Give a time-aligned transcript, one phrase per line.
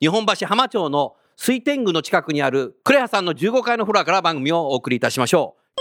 [0.00, 5.80] 日本橋浜町の水天宮の近くにあるクレハさんの15階のフロアから番組をお送りいたしましょう。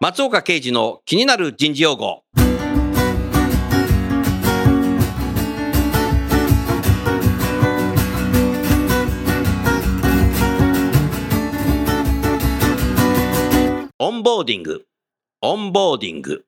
[0.00, 2.22] 松岡刑事の気になる人事用語。
[13.98, 14.84] オンボーディング、
[15.42, 16.44] オンボーディング。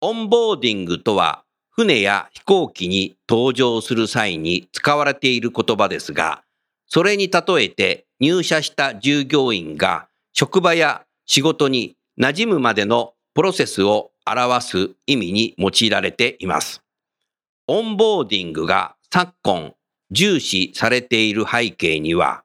[0.00, 1.44] オンボーディングとは、
[1.74, 6.42] 船や飛行機に搭乗する際に使われている言葉ですが、
[6.86, 16.82] それに例えて入社した従業員が職場や仕事に馴染むまでのプロセスを表す意味に用いられています。
[17.66, 19.72] オンボーディングが昨今
[20.10, 22.44] 重視されている背景には、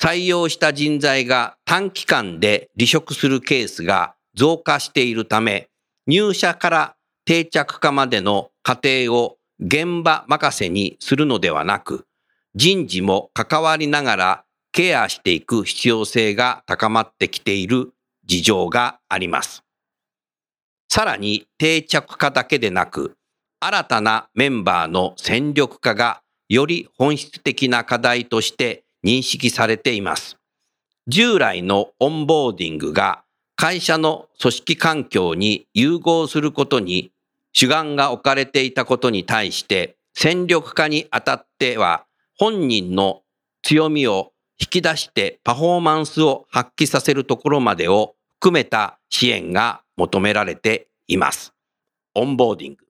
[0.00, 5.68] 採用した人材が短期間で離職するケースが増加しているため、
[6.06, 12.06] 入社から定着化までの過程を現場任せにするのではなく、
[12.54, 17.92] 人事も関わりながらケアしていく必要性が高まってきている
[18.24, 19.64] 事情があります。
[20.88, 23.16] さらに定着化だけでなく、
[23.60, 30.36] 新たなメンバーの戦力化がより本質的な課題として認識されています。
[31.06, 33.24] 従来のオンボーディングが
[33.60, 37.12] 会社の組織環境に融合することに
[37.52, 42.06] 主眼が置かれていたことに対して戦力化にあたっては
[42.38, 43.20] 本人の
[43.62, 51.52] 強みを引き出してパフォーマンスを発揮させるところまでを含めた支援が求められています。
[52.14, 52.86] オンボーディング。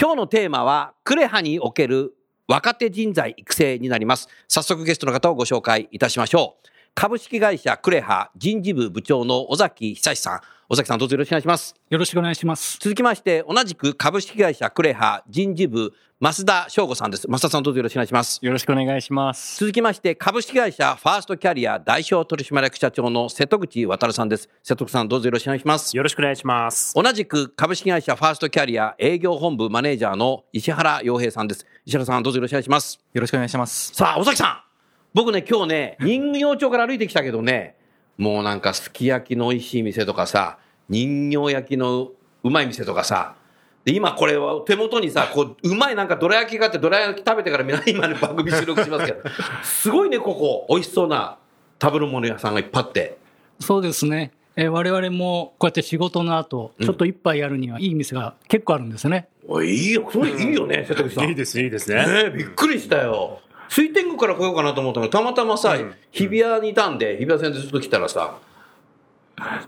[0.00, 2.14] 今日のテーマはクレハにおける
[2.48, 4.30] 若手人材育成になります。
[4.48, 6.73] 早速ゲストの方をご紹介いたしましょう。
[6.96, 10.40] 株式会社クレハ人事部部長の尾崎久志さん。
[10.68, 11.74] 尾崎さんどうぞよろしくお願いします。
[11.90, 12.78] よろしくお願いします。
[12.80, 17.26] 続きまして、同じく株式会社クレハ人事部増田翔吾さんです。
[17.26, 18.38] 増田さんどうぞよろしくお願いします。
[18.40, 19.58] よろしくお願いします。
[19.58, 24.48] 続きまして、株式会社ファーストキャリア代表取締役社長の瀬戸口渉さんです。
[24.62, 25.96] 瀬戸口さんどうぞよろしくお願いします。
[25.96, 26.94] よろしくお願いします。
[26.94, 31.66] 同じく株式会社ファーストキャリア営業本部マネージャーの石原洋平さんです。
[31.84, 33.00] 石原さんどうぞよろしくお願いします。
[33.12, 33.92] よろしくお願いします。
[33.92, 34.73] さあ、尾崎さん。
[35.14, 37.76] 僕ね、今日ね、人形町から歩いてきたけどね、
[38.18, 40.58] もうなんかすき焼きの美味しい店とかさ、
[40.88, 42.10] 人形焼きの
[42.42, 43.36] うまい店とかさ、
[43.84, 49.20] で、今これは手元にさ、こう、うまいなんかどら焼きがあって、どら焼き食べてから皆 今ね、番組収録しますけど、
[49.62, 50.66] すごいね、ここ。
[50.68, 51.36] 美味しそうな
[51.80, 53.16] 食べるもの屋さんがいっぱいあって。
[53.60, 54.32] そうですね。
[54.56, 59.28] えー我々もこうやって仕事の後、ちょっと一杯やるにはいい店が結構あるんですね。
[59.46, 61.28] おい、いいよ、それいいよね、瀬戸口さん。
[61.28, 61.96] いいです、いいですね。
[62.06, 63.40] ねえ、びっくりしたよ。
[63.74, 65.76] 水天宮から来ようかなと思ったのたまたまさ、
[66.12, 68.38] 日比谷にいたんで、日比谷線でずっと来たらさ、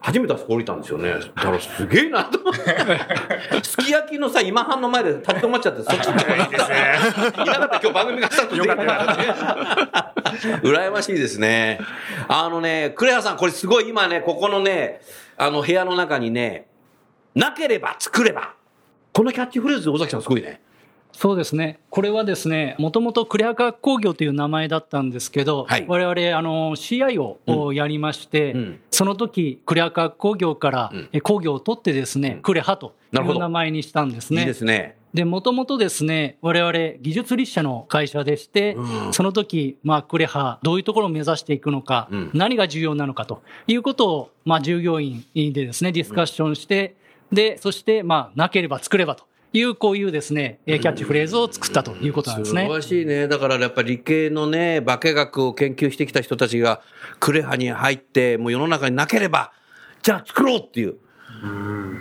[0.01, 1.11] 初めてあそこ降りたんですよね。
[1.11, 2.61] だからすげえなと思って。
[3.67, 6.99] すき焼きのさ、今半の前で立ち止まっちゃって、そっちにいいいですね。
[7.37, 10.61] なかった今日番組がスタートできなかったね。
[10.63, 11.81] 羨ましいですね。
[12.29, 15.01] あのね、クレアさん、これすごい今ね、ここのね、
[15.37, 16.69] あの部屋の中にね、
[17.35, 18.53] なければ作れば。
[19.13, 20.61] このキャッチフレーズ、尾崎さんすごいね。
[21.17, 21.81] そうですね。
[21.89, 25.87] これはですね、もともとクレア化工業という名前だったんですけど、はい。
[25.89, 28.81] 我々、あの、CIO をやりまして、うん。
[28.91, 31.09] その時、クレア化工業から、うん。
[31.13, 34.41] え工業を取ってですね、クレハという名前にしたんですね。
[34.41, 34.97] いいですね。
[35.15, 39.13] で、もともとですね、我々技術立社の会社でして、うん。
[39.15, 42.31] その時、まあ、クレハ、どういうところを目指していくのか、うん。
[42.35, 46.95] 何が重要なのかということを、まあ、従業員でですね、ディスカッションして、
[47.33, 52.63] で、そして、まあ、なければ作ればという、こういうですね、えーキャッチフレーズを作ったということなんですね。
[52.63, 53.29] 素晴らしいね。
[53.29, 56.83] だからやっぱり理系のね、化学を研究してきた人たちが、
[57.21, 59.53] クレハに入って、もう世の中になければ、
[60.03, 60.97] じゃあ作ろうっていう。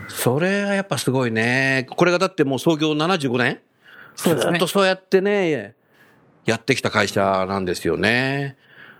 [0.07, 1.87] それはやっぱすごいね。
[1.89, 3.59] これがだってもう創業75年
[4.15, 5.75] そうですねずっとそうやってね、
[6.45, 8.57] やってきた会社なんですよね。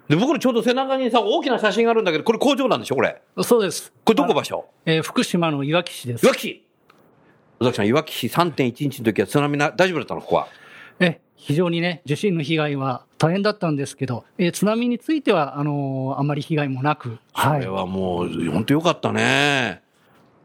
[0.10, 3.22] で、僕のちょうど背中にさ、大きな写真があるんだけど、これ工場なんでしょこれ。
[3.44, 3.92] そうです。
[4.04, 4.66] これどこ場所？
[4.86, 6.30] えー福島のいわき市ですい。
[6.30, 6.65] わき市
[7.60, 10.22] 宇崎さん、いわき市3.1日の時は津波な、大丈夫だったの？
[10.22, 10.48] ここは。
[11.00, 19.82] え非常にね、地震の被害は大変だったんですけど、えー津波については、あのーあまり被害もなく、それはもう、本当よかったね。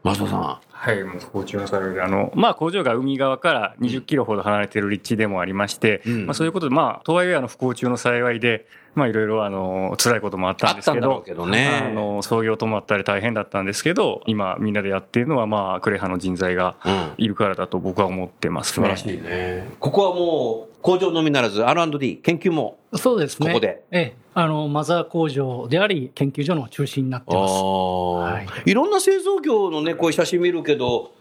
[0.03, 0.59] 増田さん。
[0.71, 17.11] はい、もう不幸中の幸いで、あの、まあ工場が海側から20キロほど離れている立地でもありまして、うんまあそういうことで、まあ、とはいえあの不幸中の幸いで、まあいろいろあの、辛いこともあったんですけどけどねあの、創業止まったり大変だったんですけど、今みんなでやっているのは、まあ、クレハの人材がうん。
[17.17, 18.95] いるからだと僕は思ってますね。
[18.95, 19.69] 素晴らしいね。
[19.79, 22.79] ここはもう、工場のみならず R&D、研究も。
[22.95, 23.47] そうですね。
[23.47, 23.83] ここで？
[23.91, 27.53] ええあの、マザー工場であり、研究所の中心になってます。
[28.65, 31.11] い、ろんな製造業のね、こういう写真見るけど、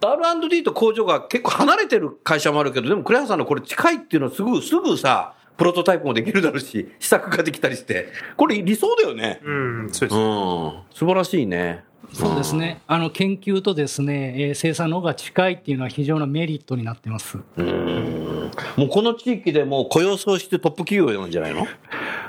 [0.00, 8.08] R&D と工場が結構離れてる会社もあるけど、でも、クレハさんのこれ近いっていうのはすぐ、すぐさ、プロトタイプもできるだろうし、 試作ができたりして。
[8.36, 9.40] これ理想だよね。
[9.42, 10.18] うん、そうです。
[10.18, 10.72] うん。
[10.90, 11.84] 素晴らしいね。
[12.12, 12.80] そうですね。
[12.86, 17.38] あの、研究とですね、えー生産の方が近いっていうのは非常なメリットになってます。
[17.56, 18.50] うん。
[18.76, 21.66] もうこの地域でもう雇用創出トップ企業なんじゃないの？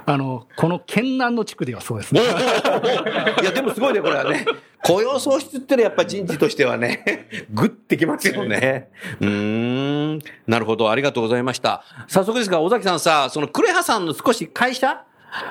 [0.06, 2.22] あの、この県南の地区ではそうですね。
[3.42, 4.46] いや、でもすごいね、これはね。
[4.86, 8.90] 雇用創出ってのはやっぱ人事としてはね、 グッてきますよね。
[9.22, 10.20] うーん。
[10.48, 11.84] なるほど、ありがとうございました。
[12.08, 15.04] 早速ですが、尾崎さんさ、そのクレハさんの少し会社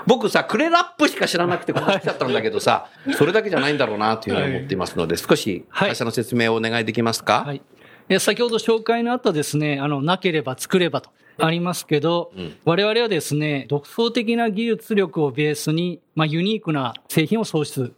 [0.06, 7.62] 僕さ、クレラップしか知らなくてここに来ちゃったんだけどさ、それだけじゃないんだろうなというふうに思っていますので、少し会社の説明をお願いできますか、はい。
[8.08, 17.93] え先ほど紹介のあったですね、あの、なければ作ればとありますけど、うん我々はですね、独創的な技術力をベースに、まあ、ユニークな製品を創出、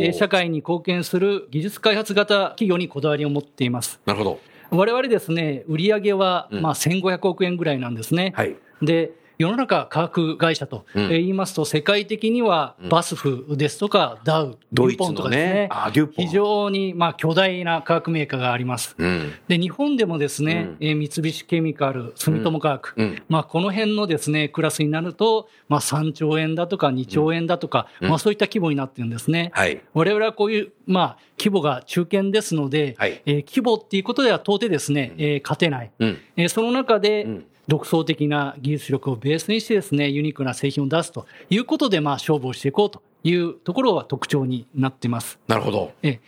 [0.00, 4.00] え社会に貢献する技術開発型企業にこだわりを持っています。
[4.06, 4.40] なるほど。
[4.70, 8.32] 我々ですね、売上は、うんまあ、1500億円ぐらいなんですね。
[8.36, 8.56] はい。
[8.82, 16.08] で、世の中科学会社と言いますと、世界的にはうんバスフですとか、ダウ、ドポンとかですね。
[16.16, 18.96] 非常にまあ巨大な化学メーカーがあります。
[18.98, 19.32] うん。
[19.46, 23.22] で、日本でもですね、えー三菱ケミカル、住友化学、うん。
[23.28, 29.50] まあ、この辺のですね、クラスになると、まあ、3兆円だとか2兆円だとか、うんまあ、そういった規模になってるんですね。
[29.54, 29.80] はい。
[29.94, 35.92] 我々はこういう、まあ、規模が中堅ですので、はいえー規模っていうことでは到底ですね、えー勝てない。
[36.00, 36.18] うん。
[36.36, 45.38] えーその中で、うん独創的な技術力をベースにしてですね、ユニークな製品を出すということで、まあ、勝負をしていこうというところは特徴になってます。
[45.46, 45.92] なるほど。
[46.02, 46.20] ええ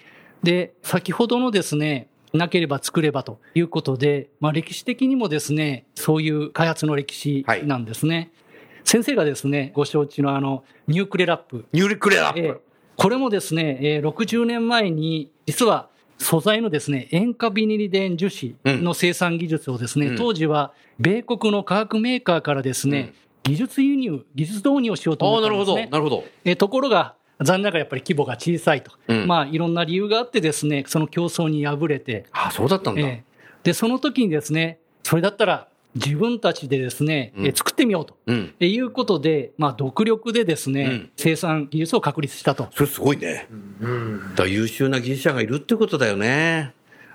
[0.43, 8.31] で、先ほどのですね、なければ作ればということで、まあ、歴史的にもですね、そういう開発の歴史なんですね。
[8.85, 11.67] 先生がですね、ご承知のあの、ニュークレラップ。
[11.73, 12.39] ニュークレラップ。
[12.39, 15.89] ええこれもですね、えー60年前に、実は
[16.21, 25.77] 素材のですね、塩化ビニリデン樹脂の生産技術をですね、うん当時は米国の化学メーカーからですね、技術輸入、技術導入をしようと思ったなんるほど。
[25.77, 25.91] ですね。
[25.91, 26.25] なるほど。
[26.45, 33.01] えーところが、残念ながらやっぱり規模が小さいと、うんまあいろんな理由があってですね、その競争に敗れて、ああ、そうだったんだ。
[33.01, 33.31] えー
[33.65, 38.17] で、その時にですね、それだったら自分たちでですね、うんえー作ってみようと。
[38.27, 38.55] うん。
[38.61, 42.69] えーいうことで、まあ、独力でですね、うん生産技術を確立したと。
[42.75, 43.49] それすごいね。
[43.81, 44.35] うん。
[44.35, 46.73] だ優秀な技術者がいるってことだよね。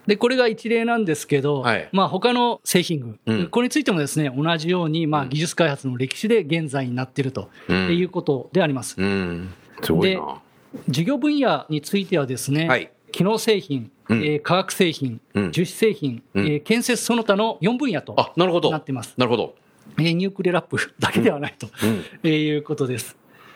[0.08, 8.96] で、これが一例なんですけど、はいまあ、他の製品群、うんこれについてもですね、同じように、まあ、技術開発の歴史で現在になっているとうんいうことであります。
[8.98, 9.54] うん。
[9.82, 10.42] すごいでな。
[10.90, 18.72] 事業分野についてはですね、はい機能製品、うんえー化学製品、うん樹脂製品、うんえー建設その他の4分野とあ、なるほど。
[18.72, 19.14] なってます。
[19.16, 19.56] なるほど。
[19.98, 22.04] えーニュークレラップ だけではないと、うん。
[22.24, 23.16] えーいうことです。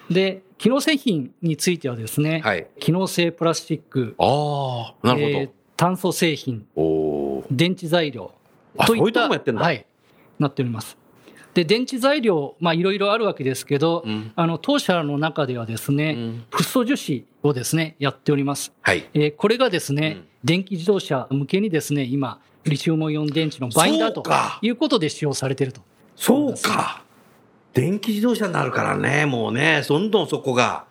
[0.09, 2.67] で、機能製品についてはですね、はい。
[2.79, 6.87] 機能性プラスチック、ああ、なるえー炭素製品、ほど。
[6.87, 6.91] お
[7.39, 7.45] お。
[7.51, 8.31] 電池材料
[8.77, 9.85] あそういうとこもやってんだはい、
[10.39, 10.97] なっております。
[11.59, 18.71] で、電池材料、まあ、いろいろあるわけですけど、うんあの、当社の中ではですね、うんフッ素樹脂をですね、やっております。
[18.81, 19.09] はい。
[19.13, 24.23] えーこれがですね、うん電気自動車向けにですね、今、リチウムイオン電池のバインダーと
[24.61, 25.81] いうことで使用されていると。
[26.15, 27.03] そうか。
[27.73, 30.85] 電気自動車になるからね、もうね、どんどんそこが。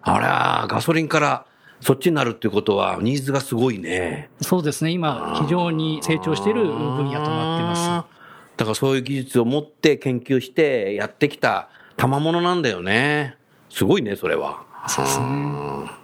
[0.00, 1.44] あら、ガソリンから
[1.82, 4.30] そっちになるっていうことは、ニーズがすごいね。
[4.40, 8.11] そうですね、今、非常に成長している分野となってます。
[8.56, 13.36] だからそういう技術を持って研究してやってきた賜物なんだよね。
[13.70, 14.64] すごいね、それは。
[14.88, 16.02] そうですね。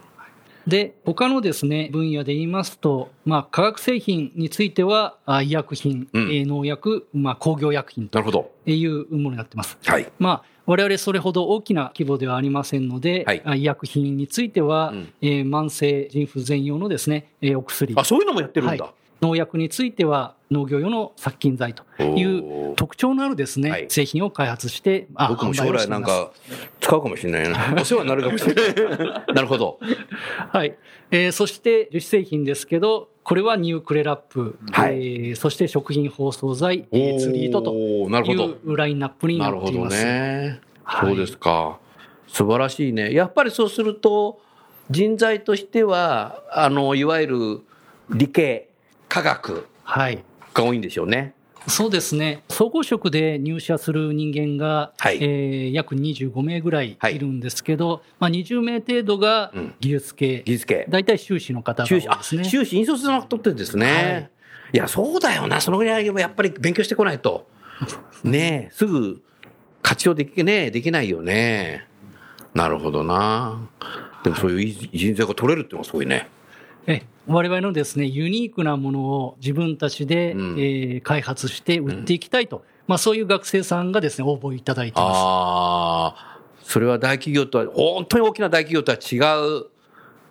[0.67, 8.19] で、他のですね、分野で言いますと、まあ、化学製品については、あ医薬品、うんえー農薬、まあ、工業薬品と。
[8.65, 9.77] いうものになってます。
[9.83, 10.07] はい。
[10.19, 17.95] まあ、我々それほど大きな規模ではありませんので、はいあ医薬品については、うんえー慢性腎不全用のですね、えーお薬。
[17.97, 18.83] あ、そういうのもやってるんだ。
[18.83, 22.23] はい農薬については農業用の殺菌剤とい
[22.71, 26.31] う特徴のあるですね、はい製品を開発して、あ僕も将来なんか
[26.79, 27.75] 使うかもしれないな。
[27.81, 29.23] お世話になるかもしれない。
[29.33, 29.79] なるほど。
[30.51, 30.75] はい。
[31.11, 38.57] えーそして樹脂製品ですけど、これはニュークレラップ、はいえーそして食品包装剤、えーツリートといど。
[38.63, 40.03] うラインナップにななるほどっています。
[40.03, 40.59] ね。
[40.83, 41.79] はいそうですか。
[42.27, 43.13] 素晴らしいね。
[43.13, 44.39] やっぱりそうすると、
[44.89, 47.61] 人材としては、あの、いわゆる
[48.09, 48.68] 理系、
[49.09, 50.23] 科学はい。
[50.53, 51.33] が多いんでしょうね。
[51.67, 52.43] そうですね。
[52.49, 60.85] 総合職で入社する人間が、はいえー約25名ぐらいはいいるんですけど、まあ、20名程度がうん技術系、技術系。
[60.89, 62.43] 大体修士の方が多修士、あ、いですね。
[62.45, 63.85] 修士、引率の人ってですね。
[63.85, 64.29] はい
[64.73, 65.59] い、や、そうだよな。
[65.61, 67.47] そのぐらいはやっぱり勉強してこないと。
[68.23, 69.21] ねえ、すぐ
[69.81, 71.87] 活用でき、ねできないよね。
[72.53, 73.67] なるほどな。
[74.23, 76.27] でもそういういい人材が取れるっていうのはすごいね。
[76.89, 85.15] え我々のですね、ユニークなものを自分たちで、うんえー開発して売っていきたいと、まあ、そういう学生さんがですね、応募いただいてます。
[85.15, 89.17] ああ、それは大企業とは、本当に大きな大企業とは違
[89.59, 89.67] う、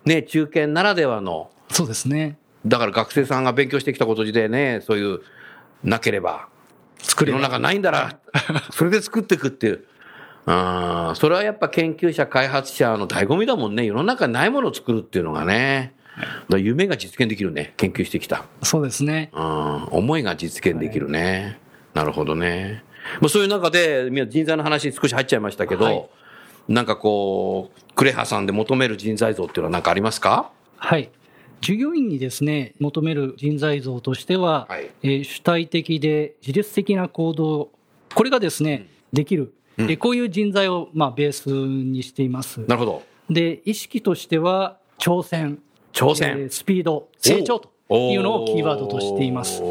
[0.03, 2.37] ね、中堅ならではの、そうですね。
[2.65, 5.21] だから学生さんが勉強してきたことでね、そういう、
[5.81, 6.49] なければ、
[7.01, 8.19] 作れば世の中ないんだな、
[8.71, 9.85] それで作っていくっていう。
[10.45, 13.85] あーそれはやっぱ研究者、開発者の醍醐味だもんね。
[13.85, 15.93] 世の中にないものを作るっていうのがね。
[16.57, 17.73] 夢が実現できるね。
[17.77, 18.45] 研究してきた。
[18.63, 19.29] そうですね。
[19.33, 21.59] うん、思いが実現できるね。
[21.93, 22.83] なるほどね。
[23.21, 26.09] まあ、そういう中で、人材の話少し入っちゃいましたけど、はい
[26.67, 30.51] なんかこう、クレハさんで求める人材像っていうのは何かありますか？
[30.77, 31.09] はい。
[31.61, 37.71] 従業員にですね、求める人材像としては、はいえー主体的で自律的な行動、
[38.13, 42.59] これがですね、できる、うんえーこういう人材を、まあ、ベースにしています。
[42.67, 43.03] なるほど。
[43.31, 46.29] で、意識としては、挑戦、挑戦。
[46.29, 49.61] えースピード、成長というのをキーワードとしています。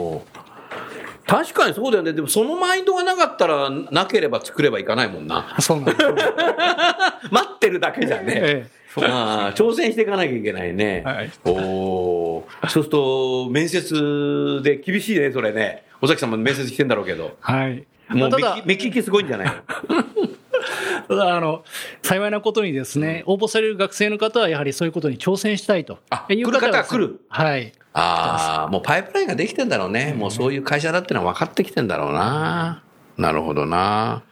[1.27, 2.15] 確かにそうだよね。
[2.15, 5.57] でもそのマインドがなかったら、なければ作ればいかないもんな。
[5.61, 5.99] そうなんです。
[7.31, 8.33] 待ってるだけじゃね。
[8.37, 8.67] え
[9.03, 11.03] ああ挑戦していかなきゃいけないね。
[11.05, 12.49] はいおお。
[12.63, 15.85] そうすると、面接で厳しいね、それね。
[16.01, 17.37] 尾崎さんも面接してんだろうけど。
[17.41, 17.85] はい。
[18.09, 18.31] もう
[18.65, 20.05] 目利きすごいんじゃないの？
[21.09, 21.65] ただあの、
[22.03, 25.99] 幸いなことにですね、応募される学生の方はやはりそういうことに挑戦したいと。
[26.11, 27.21] あいう来る方がは来る？
[27.29, 27.73] はい。
[27.95, 30.15] ああ、もうパイプラインができてんだろうね。
[30.17, 32.83] もうそういう会社だってのは分かってきてんだろうな。
[33.17, 34.23] なるほどな。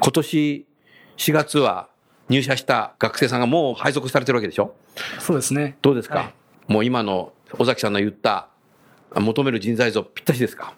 [0.00, 0.66] 今年
[1.18, 1.88] 4月は
[2.28, 4.74] 入社した学生さんがもう配属されてるわけでしょ？
[5.18, 5.76] そうですね。
[5.82, 6.28] どうですか、はい
[6.68, 8.46] もう今の尾崎さんの言った
[9.14, 10.72] 求める人材像ぴったしですか？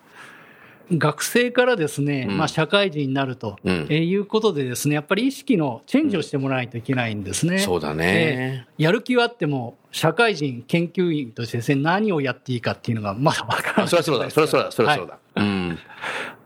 [0.92, 7.58] 学生からですね、うんまあ、社会人になると、いうことでですね、やっぱり意識のチェンジをしてもらわないといけないんですね。
[7.58, 8.66] そうだえね。
[8.78, 13.84] ーやる気はあっても、社会人、研究員としてですね、何をやっていいかっていうのがまだわからない。
[13.84, 15.18] あそりゃそうだ、そりゃそうだ、そりゃそうだ。
[15.36, 15.78] うん。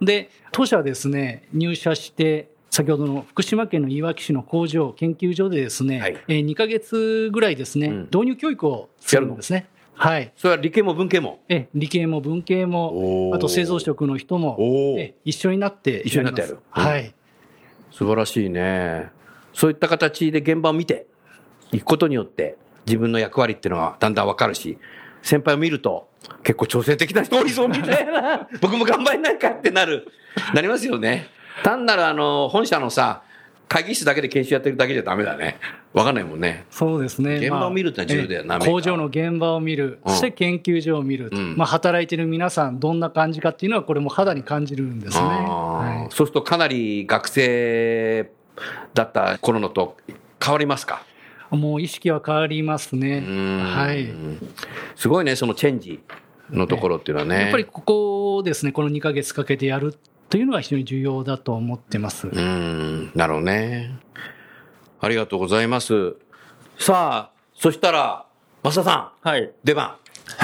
[0.00, 9.66] で、当社はですね、入社して、先ほどの福島県のいわき市の工場、研究所でですね、はいえー2ヶ月ぐらいですね、うん導入教育をするんですね。
[9.98, 10.32] はい。
[10.36, 11.40] それは理系も文系も？
[11.48, 14.56] え理系も文系おも、ーあと製造職の人も
[14.98, 17.12] え一緒になって一緒になってやるはい。
[17.90, 19.10] 素晴らしいね。
[19.52, 21.06] そういった形で現場を見て
[21.72, 24.78] いくことによって自分の役割っていうのはだんだんわかるし、
[25.22, 26.08] 先輩を見ると
[26.44, 30.06] 結構挑戦的な人多いぞみたいな、 僕も頑張んないかってなる、
[30.54, 31.26] なりますよね。
[31.64, 33.22] 単なるあの、本社のさ、
[33.68, 35.58] 会議室だけで研修やってるだけじゃダメだね。
[35.92, 36.64] わかんないもんね。
[36.70, 37.36] そうですね。
[37.36, 45.22] 現場を見るってのは重要だよなまあ工場の現場を見る、うんそして研究所を見る、うんまあ、働いてる皆さん、どんな感じかっていうのは、これも肌に感じるんですね。
[45.22, 48.30] あはーいそうするとかなり学生
[48.94, 49.96] だった頃のと
[50.42, 51.02] 変わりますか？
[51.50, 53.24] もう意識は変わりますね。
[53.26, 54.08] うんはい。
[54.96, 56.00] すごいね、そのチェンジ
[56.50, 57.42] のところっていうのはね。
[57.42, 59.94] やっぱりここをですね、この2ヶ月かけてやる
[60.28, 62.28] というのは非常に重要だと思ってます。
[62.28, 63.90] うん、なるほどね。
[65.00, 66.16] ありがとうございます。
[66.78, 68.26] さあ、そしたら、
[68.62, 69.50] 増田さん、はい。
[69.64, 69.96] 出番。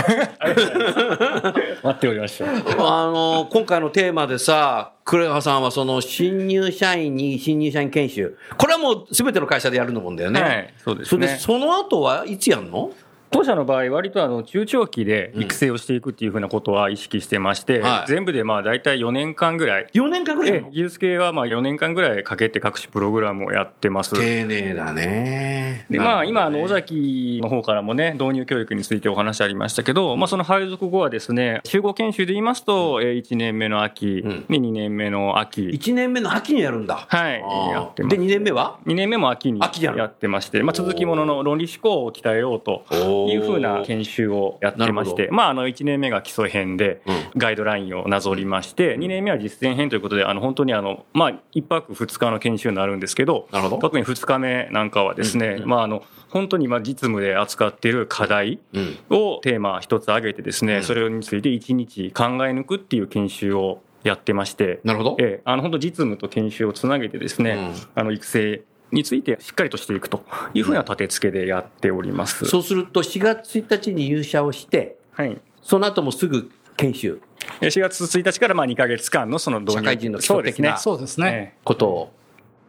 [1.82, 2.46] 待っておりました。
[2.46, 8.38] あの、今回のテーマでさ、クハさんはその新入社員に新入社員研修。
[8.56, 10.40] これはもう全ての会社でやるのもんだよね。
[10.40, 11.38] はい、そうですそれで、ね。
[11.38, 12.90] その後はいつやんの？
[13.34, 18.08] 当社の場合、割とあの中長期で育成をしていくっていうふうなことは意識してまして、はい。
[18.08, 24.14] 全部でまあ大体4年間ぐらい、?4 年間ぐらい技術系はまあ4年間ぐらいかけて各種プログラムをやってます。
[24.14, 25.84] 丁寧だね。
[25.90, 34.46] でまあ、今、あの尾崎の方からもね、導入教育についてお話ありましたけど、まあ、その配属後はですね、集合研修で言いますと、えー1年目の秋うん。
[34.48, 37.06] に2年目の秋、1年目の秋にやるんだ。
[37.08, 37.70] はい、あー。
[37.72, 38.16] やってます。
[38.16, 42.84] で、2年目は？2年目も秋に秋やるやってまして、まあ、続きものの論理思考を鍛えようと。
[42.90, 47.24] というふうな研修をやってまして、まあ、あの1年目が基礎編でうん。
[47.36, 53.78] ガイドラインをなぞりまして、2年目は実践編ということで、あの本当にあの、まあ、1泊2日の研修になるんですけど、ど。
[53.78, 58.98] 特に2日目なんかはですね、まあ、あの本当に今実務で扱っている課題うん。
[59.10, 60.82] をテーマ一つ挙げてですね、うん。
[60.82, 65.16] それについて1日考え抜くっていう研修をやってまして、なるほど。
[65.18, 68.00] ええ、あの本当実務と研修をつなげてですね、うん。
[68.00, 68.62] あの育成
[68.94, 70.24] についてしっかりとしていくと
[70.54, 72.46] いうふうな立て付けでやっております。
[72.46, 75.38] そうすると4月1日に入社をして、はい。
[75.62, 77.20] その後もすぐ研修、
[77.60, 81.56] え4月1日からまあ2か月間のその導入社会人の基礎的なそうですね。
[81.64, 82.12] ことを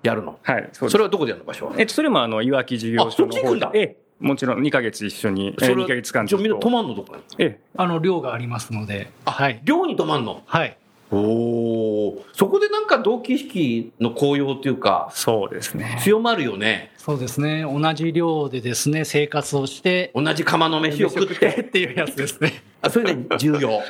[0.03, 0.39] やるの。
[0.43, 1.73] はい、それはどこでやるの場所は？
[1.77, 7.21] えっと、それもあの、いわき事業所のあそっち行くんだ方で、ええ、もちろん2か月一緒に、えそれは2か月間じゃあみんなと泊まんのどこに？
[7.39, 9.11] ええ、あの、量がありますので。
[9.25, 9.61] はい。
[9.63, 10.43] 寮に泊まんの？
[10.45, 10.77] はい。
[11.15, 15.97] おおそこでなんか同期意識の高揚というか、そうですね。
[16.01, 16.91] 強まるよね。
[16.97, 17.63] そうですね。
[17.63, 21.61] 同じ量でですね、生活をして、同じ釜の飯を食って。
[21.61, 22.63] っていうやつですね。
[22.81, 23.81] あそれね、重要。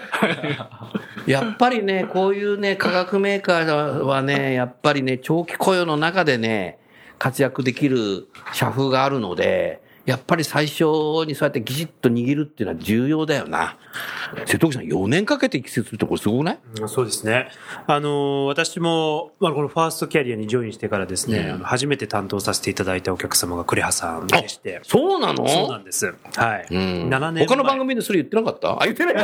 [1.25, 6.77] やっぱりね、こういうね、化学メーカーはね、やっぱりね、長期雇用の中でね、
[7.17, 10.83] 活躍できる社風があるので、やっぱり最初
[11.25, 13.77] にそうやってギシッと握るっていうのは重要だよな。
[14.45, 16.59] 瀬戸口さん、4年かけて育成するってこれすごくない？
[16.81, 17.49] うんそうですね。
[17.87, 24.79] あの、私も、まあ、このファーストキャリアにジョインしてからですね、うんあの初めて担当させていただいたお客様がクレハさんでして。
[24.83, 25.47] そうなの？
[25.47, 26.13] そうなんです。
[26.35, 26.67] はい。
[26.69, 26.77] うん
[27.09, 28.81] 7年前他の番組でそれ言ってなかった？
[28.81, 29.15] あ、言ってない。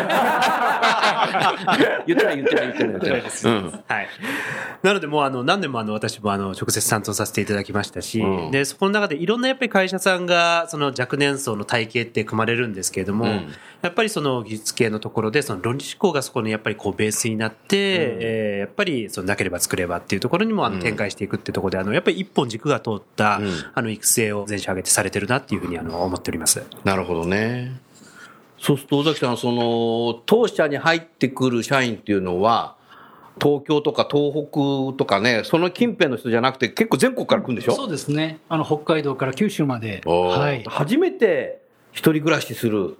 [2.07, 3.21] 言ってない、言ってない、言ってない、言ってない。
[3.21, 3.71] うん。
[3.87, 4.07] はい。
[4.83, 13.53] なので、もうあの、何年もあの、私もあの、直接担当させていただきましたし、うんで、そこの中でいろんなやっぱり会社さんが、その若年層の体系って組まれるんですけれども、うん。
[13.81, 23.51] やっぱりその技術系のところで、その論理思考がそこにやっぱりこうベースになって、えーやっぱりそのなければ作ればっていうところにもあの展開していくっていうところで、あの、やっぱり一本軸が通った、うん。
[23.73, 26.63] あの、育成を全社上げてされてるなっていうふうにあの、思っております。
[26.83, 27.81] なるほどね。
[28.59, 32.75] そうすると、尾崎さん、その、当社に入ってくる社員っていうのは、
[33.41, 37.71] 東京とか東北とかね、その近辺の人じゃなくて、結構全国から来るんでしょ？
[37.73, 38.39] そうですね。
[38.49, 40.01] あの、北海道から九州まで。
[40.05, 40.63] はい。
[40.67, 42.97] 初めて一人暮らしする、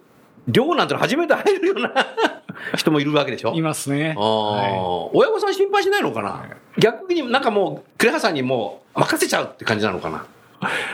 [0.47, 1.93] 寮なんての初めて入るような
[2.75, 3.54] 人もいるわけでしょ？
[3.54, 4.15] いますね。
[4.17, 6.45] あー親御さん心配しないのかな？
[6.80, 10.25] 逆になんかもう、呉羽さんにもう任せちゃうって感じなのかな？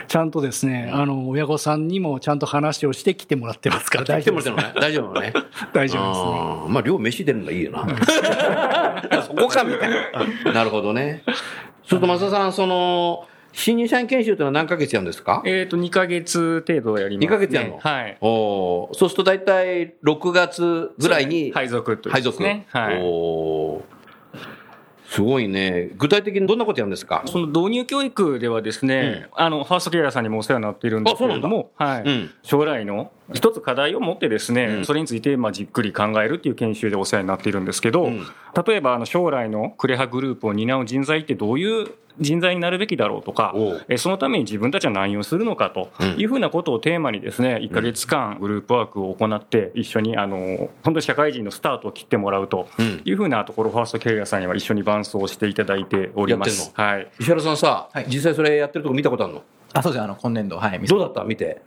[0.06, 4.50] ちゃんとですね、あの、親御さんにもちゃんと話をして来てもらってますから 大来て丈夫です。
[4.50, 4.80] もらってるのね。
[4.80, 5.32] 大丈夫ね。
[5.72, 6.68] 大丈夫ですね。
[6.74, 7.86] まあ、量飯出るのがいいよな。
[9.22, 9.90] そこか、みたい
[10.44, 10.52] な。
[10.52, 11.22] なるほどね。
[11.86, 15.42] ちょっと増田さん、その、新入社員研修というのは何ヶ月やるんですか？
[15.44, 17.26] えっ、と、2か月程度やります、ね。
[17.26, 17.78] 二ヶ月やるの？
[17.78, 18.16] はい。
[18.20, 22.40] おーそうすると大体6月ぐらいに配属という配属。
[22.42, 22.66] ね。
[22.68, 23.00] はい。
[23.02, 23.97] おー
[25.10, 25.90] すごいね。
[25.96, 27.22] 具体的にどんなことやるんですか？
[27.26, 32.30] その導入教育ではですね、あの、ファーストキャリアさんにもお世話になっているんですけれども、はい、うん。
[32.42, 34.84] 将来の一つ課題を持ってですね、うん。
[34.84, 38.26] それについてまあじっくり考えるっていう研修でお世話になっているんですけど、うん。
[38.66, 41.88] 例えばあの将来のクレハグループを担う人材ってどういう
[42.20, 43.54] 人材になるべきだろうとか
[43.88, 46.08] えそのために自分たちは何をするのかとうん。
[46.20, 53.02] いうふうなことをテーマにですね、1ヶ月間グループワークを行って、一緒にあの、本当に社会人のスタートを切ってもらうとうん。
[53.04, 56.72] いうふうなところ、ファーストキャリアさんには一緒に伴走していただいております。
[56.76, 57.08] やはい。
[57.20, 58.06] 石原さんさ、はい。
[58.08, 59.42] 実際それやってるとこ見たことあるの？
[59.74, 60.80] あそうですね、あの、今年度、はい。
[60.80, 61.22] どうだった？
[61.24, 61.60] 見て。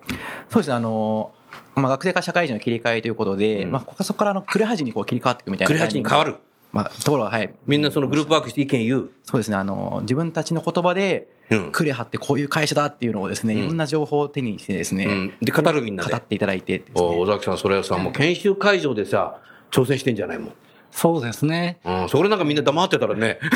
[0.49, 1.31] そうですね、あの、
[1.75, 5.67] まあ、学生から社会人の切り替えということで、うんまあ、ここそこからあの、クレハジにこう切り替わっていくみたいな。
[5.67, 6.35] クレハチに変わる。
[6.71, 7.53] まあ、ところは、はい。
[7.65, 9.09] みんなそのグループワークして意見言う。
[9.23, 19.37] そうですね、あの、自分たちの言葉で、うんクレハってこういう会社だっていうのをですね、うんいろんな情報を手にしてですね、うんで語るみんなで語っていただいてですねお尾崎さん、それはさ、もう研修会場でさ、
[19.69, 20.53] 挑戦してんじゃないもん。
[20.91, 21.79] そうですね。
[21.85, 23.39] うん、それなんかみんな黙ってたらね。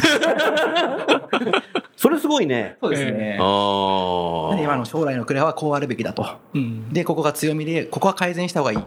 [1.95, 2.77] それすごいね。
[2.81, 3.37] そうですね。
[3.39, 6.27] あなんで今の将来のクレハはこうあるべきだと。
[6.53, 6.93] うん。
[6.93, 8.77] で、ここが強みで、ここは改善した方がいい。
[8.77, 8.81] っ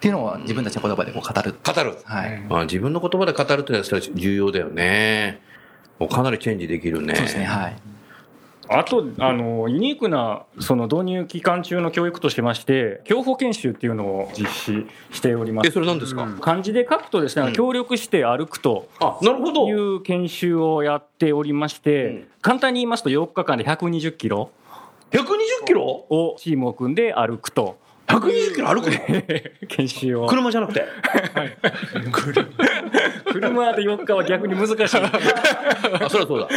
[0.00, 1.54] ていうのを自分たちの言葉でこう語る。
[1.64, 1.96] 語る。
[2.04, 2.42] はい。
[2.50, 5.40] あ自分の言葉で語るってのはそれは重要だよね。
[5.98, 7.14] もうかなりチェンジできるね。
[7.14, 7.76] そうですね、はい。
[8.78, 15.74] あと、あの、ユニークな、その導入期間中の教育としまして、教法研修っていうのを実施しておりまえ、す。
[15.74, 19.68] それ何ですか、漢字で書くとですね、うん協力して歩くとあ、なるほど。
[19.68, 24.50] いう研修をやっておりまして、うん簡単に言いますと4日間で120キロ
[25.12, 25.82] 120キロ？
[25.84, 27.76] をチームを組んで歩くと。
[28.08, 29.22] ?120 キロ歩くの？
[29.68, 30.26] 研修を。
[30.26, 30.84] 車じゃなくて？
[33.32, 34.96] 車で4日は逆に難しい。
[36.02, 36.48] あ、そりゃそうだ。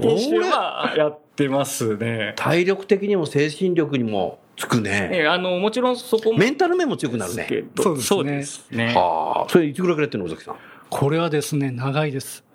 [0.00, 2.34] 研修はやってますね。
[2.36, 5.10] 体力的にも精神力にもつくね。
[5.12, 7.64] えあの、もちろんそこもメンタル面も強くなるね。
[7.76, 8.94] そうですねそうですね。
[8.94, 9.50] はあ。
[9.50, 10.56] それいつぐらいからやってるの尾崎さん？
[10.88, 12.45] これはですね、長いです。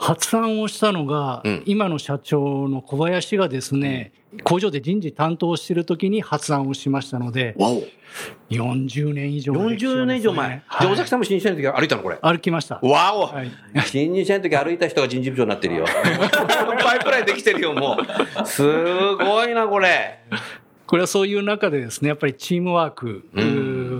[0.00, 4.12] 発案をしたのが、うん今の社長の小林がですね、
[4.44, 7.82] 工場で人事担当している時に発案をしましたので、わお。
[8.50, 10.62] 40年以上の歴史40をですね年以上前。
[10.66, 12.18] はい尾崎さんも新入社員の時は歩いたのこれ。
[12.22, 12.80] 歩きました。
[12.82, 13.50] わお、はい
[13.84, 15.84] 新入社員の時歩いた人が人事部長になってるよ。
[16.82, 17.98] パイプラインできてるよ、も
[18.42, 18.46] う。
[18.46, 18.62] す
[19.16, 20.20] ごいな、これ。
[20.86, 23.28] これはそういう中でですね、やっぱりチームワーク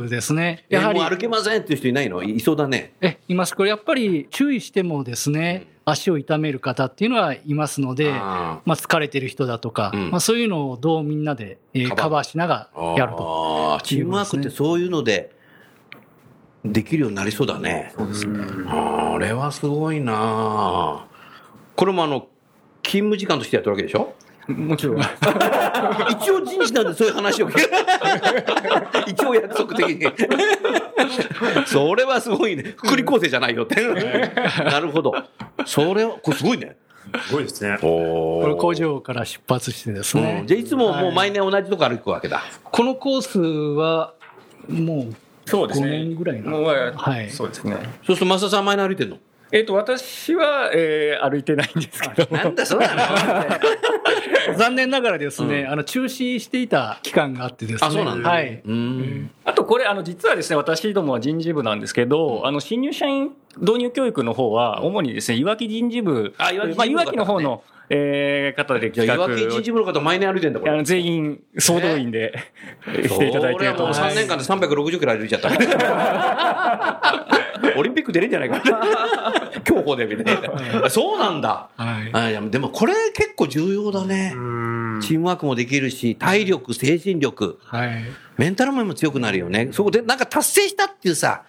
[0.08, 0.64] ですね。
[0.70, 2.22] やはりもう、歩けませんっていう人いないの？
[2.22, 2.94] いいそうだね。
[3.00, 3.54] え、います。
[3.54, 10.10] これやっぱり注意してもですね、足を痛める方っていうのはいますので、あまあ疲れてる人だとか、うん。
[10.10, 12.02] まあそういうのをどうみんなで、えーカバー。
[12.02, 13.74] カバーしながらやると。
[13.74, 15.34] あーチームワークってそういうので、
[16.64, 17.94] できるようになりそうだね。
[18.68, 21.06] あれはすごいな。
[21.76, 22.28] これもあの、
[22.82, 24.14] 勤務時間としてやってるわけでしょ？
[24.48, 24.98] もちろん。
[26.10, 27.48] 一応人事なんでそういう話を。
[29.06, 30.06] 一応約束的に。
[31.66, 32.74] それはすごいね。
[32.76, 33.76] 福利厚生じゃないよって。
[34.64, 35.12] なるほど。
[35.66, 36.76] それは、これすごいね。
[37.26, 37.76] すごいですね。
[37.82, 40.42] おこれ工場から出発してですね。
[40.46, 42.42] じゃあいつももう毎年同じとこ歩くわけだ。
[42.64, 44.12] このコースは、
[44.68, 45.14] もう5
[45.46, 45.86] そうですね。
[46.04, 47.76] 年ぐらいなもうはいそうですね。
[48.06, 49.16] そうすると増田さん前に歩いてんの？
[49.52, 52.36] えっ、と、私は、えー歩いてないんですけど。
[52.36, 57.88] なんだそうなの残念ながらですね、あの中止していた期間があってですね。
[57.88, 58.62] あそうなんだはい。
[58.64, 59.30] うん。
[59.44, 70.72] あとこれ、あの、実はですね、私どもは人事部なんですけど、あの、新入社員導入教育の方は、主にですね、いわき人事部、あいわきまあ、いわきのの方の、えー方でじゃあ、企画を岩木人事部の方毎年歩いてんだ、これ。
[70.72, 72.32] あの全員総動員で、
[72.86, 74.16] していただいていると思いそれはもう3ます。
[74.16, 75.50] 年間で360キロ歩いちゃった。
[77.76, 78.62] オリンピック出れんじゃないか。
[79.64, 80.42] 競歩でみたい
[80.82, 80.90] な。
[80.90, 81.68] そうなんだ。
[81.76, 82.50] はい。
[82.50, 84.30] でもこれ結構重要だね。
[85.02, 88.04] チームワークもできるし、体力、精神力、はい。
[88.36, 89.68] メンタル面も強くなるよね。
[89.72, 91.42] そこでなんか達成したっていうさ、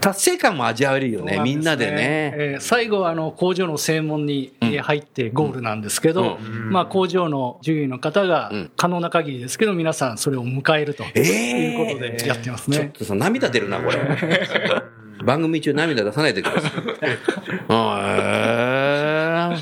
[0.00, 2.32] 達成感も味わえるよね、みんなでね。
[2.36, 6.38] えー最後はあの工場の正門にえー入ってゴールなんですけど、
[6.70, 12.76] まあ工場の従業員の方がん可能な限りですけど、皆さんそれを迎えるとえいうことでやってますね。
[12.76, 13.98] ちょっとさ、涙出るな、これ。
[15.24, 16.72] 番組中涙出さないでください。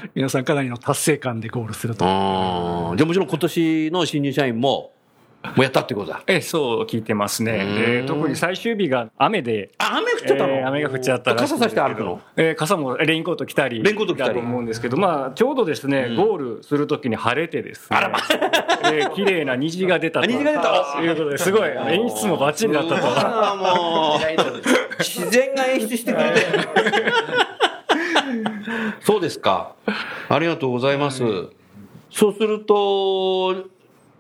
[0.15, 2.05] 皆さんかなりの達成感でゴールすると。
[2.05, 4.93] じゃあもちろん今年の新入社員も、
[5.55, 6.23] もうやったってことだ。
[6.27, 8.03] ええ、そう聞いてますね。
[8.03, 12.21] で特に最終日が雨で、あ、雨降っちゃったの、えー雨が降っちゃったら傘さして歩くの？
[12.37, 17.99] えー傘もレインコート着たり、レインコート着たりだと思うんですけど、まあ、ちょうどですね、ゴールするときに晴れてですね、
[18.85, 20.25] えー綺麗な虹が出たと。
[20.25, 23.07] あ虹が出たということで、すごい、演出もバッチリだったと。
[23.07, 24.21] ああ、もう、
[24.99, 26.41] 自然が演出してくれて。
[29.01, 29.75] そうですか。
[30.29, 31.23] ありがとうございます。
[32.11, 33.65] そうすると、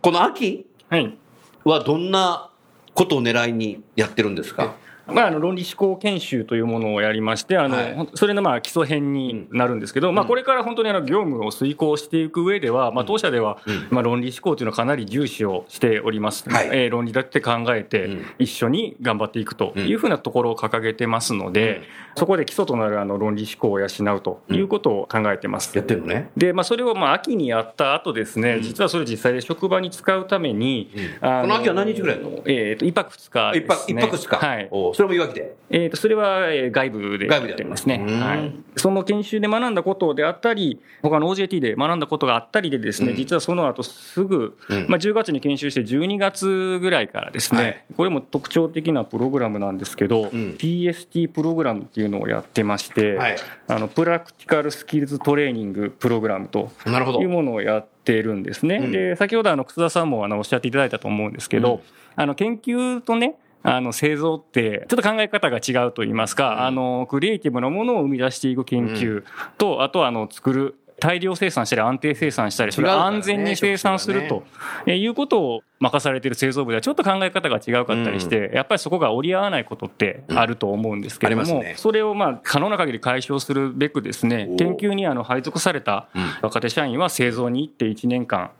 [0.00, 0.66] この秋？
[0.88, 1.16] はい。
[1.64, 2.50] はどんな
[2.94, 4.74] ことを狙いにやってるんですか？
[5.08, 8.08] まあ、あの論理思考研修というものをやりまして、あのはい。
[8.14, 13.88] それのまあ基礎編になるんですけど、まあ、これから本当にあの業務を遂行していく上では、まあ、当社ではうん。
[13.90, 16.68] まあ論理思考というのをかなり重視をしております、はい。
[16.72, 21.82] えー論理だって考えてうん、一緒に頑張っていくというふうなところを掲げてますので、
[22.16, 25.76] そこで基礎となるあの論理思考を養うということを考えてます。
[25.76, 26.30] やってるのね。
[26.36, 30.90] で、まあ、それをまあ秋にやった後ですね、実はそれを実際で職場に使うために、
[31.20, 32.42] あこの秋は何日ぐらいの？
[32.46, 34.02] えっ、と、一泊二日一です、ね。
[34.02, 34.46] 泊、一泊二日。
[34.46, 34.68] はい。
[34.96, 35.54] おそれもいわきで。
[35.68, 38.52] えー、とそれはえー外部でやってますね、うんはい。
[38.76, 43.16] その研修で学んだことであったり、他の OJT で学んだことがあったりでですね、うん。
[43.16, 44.86] 実はその後すぐ、うん。
[44.88, 47.84] まあ、10月に研修して12月ぐらいからですね、はい。
[47.94, 50.56] これも特徴的なプログラムなんですけど、ん。
[50.56, 53.36] PST プログラムっていうのをやってまして、はい。
[53.68, 56.70] あのプラクティカルスキルズトレーニングプログラムと
[57.20, 58.76] いうものをやっているんですね。
[58.76, 58.92] うん。
[58.92, 61.80] で先ほどあの楠田さんもあのおっしゃっていただいたと思うんですけど、うん。
[62.16, 63.36] あの研究とね
[63.68, 69.24] あの製造ってちょっと考え方が違うと言いますか、あのクリエイティブなものを生み出していく研究
[69.58, 74.44] と、あとはあの作る大量生産したり安定生産したりそれ安全に生産すると
[74.86, 86.08] えーいうことを任されている製造部ではちょっと考え方が違うかったりして、やっぱりそこが折り合わないことってあると思うんですけれども、それをまあ可能な限り解消するべくですねお研究にあの配属された
[86.40, 88.52] 若手社員は製造に行って1年間。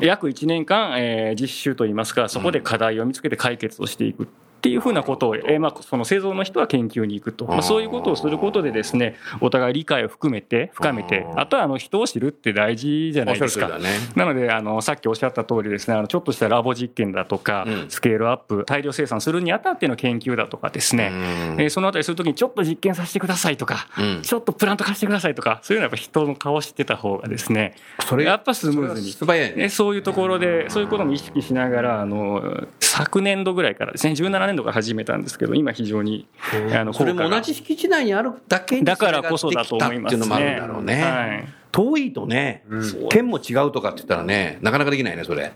[0.00, 4.28] 約1年間、えー実習といいますか、そこで課題を見つけて解決をしていく。
[4.58, 13.78] っていうふうなことを、えーまあ、その製造の人は研究に行くと、まあ、そういうことをすることでですね、お互い理解を含めて、深めて、あとはあの人を知るって大事じゃないですか。
[13.78, 13.84] ね。
[14.16, 17.86] なので、あの、さっきおっしゃった通りですね、あの、ちょっとしたラボ実験だとか、うん。
[17.88, 21.12] スケールアップ、大量生産するにあたっての研究だとかですね、
[21.58, 24.22] えーそのあたりするときにちょっと実験させてくださいとか、うん。
[24.22, 27.76] ちょっとプラント貸してくださいとか、そういうのはやっぱ人の顔知ってた方がですね、
[28.08, 29.12] それやっぱスムーズに。
[29.12, 29.56] 素早いね。
[29.56, 36.26] ね、そういうところで、そういうことも意識しながら、あの、昨年度ぐらいからですね、17年度から始めたんですけど、今非常に、
[36.74, 40.18] あの、それも同じ敷地内にあるだけだからこそだと思いますね。
[40.18, 41.02] っていうのもあるんだろうね。
[41.02, 41.48] はい。
[41.70, 42.64] 遠いとね、
[43.10, 45.52] 県も違うとかって言ったらね、なかなかできないね、それ。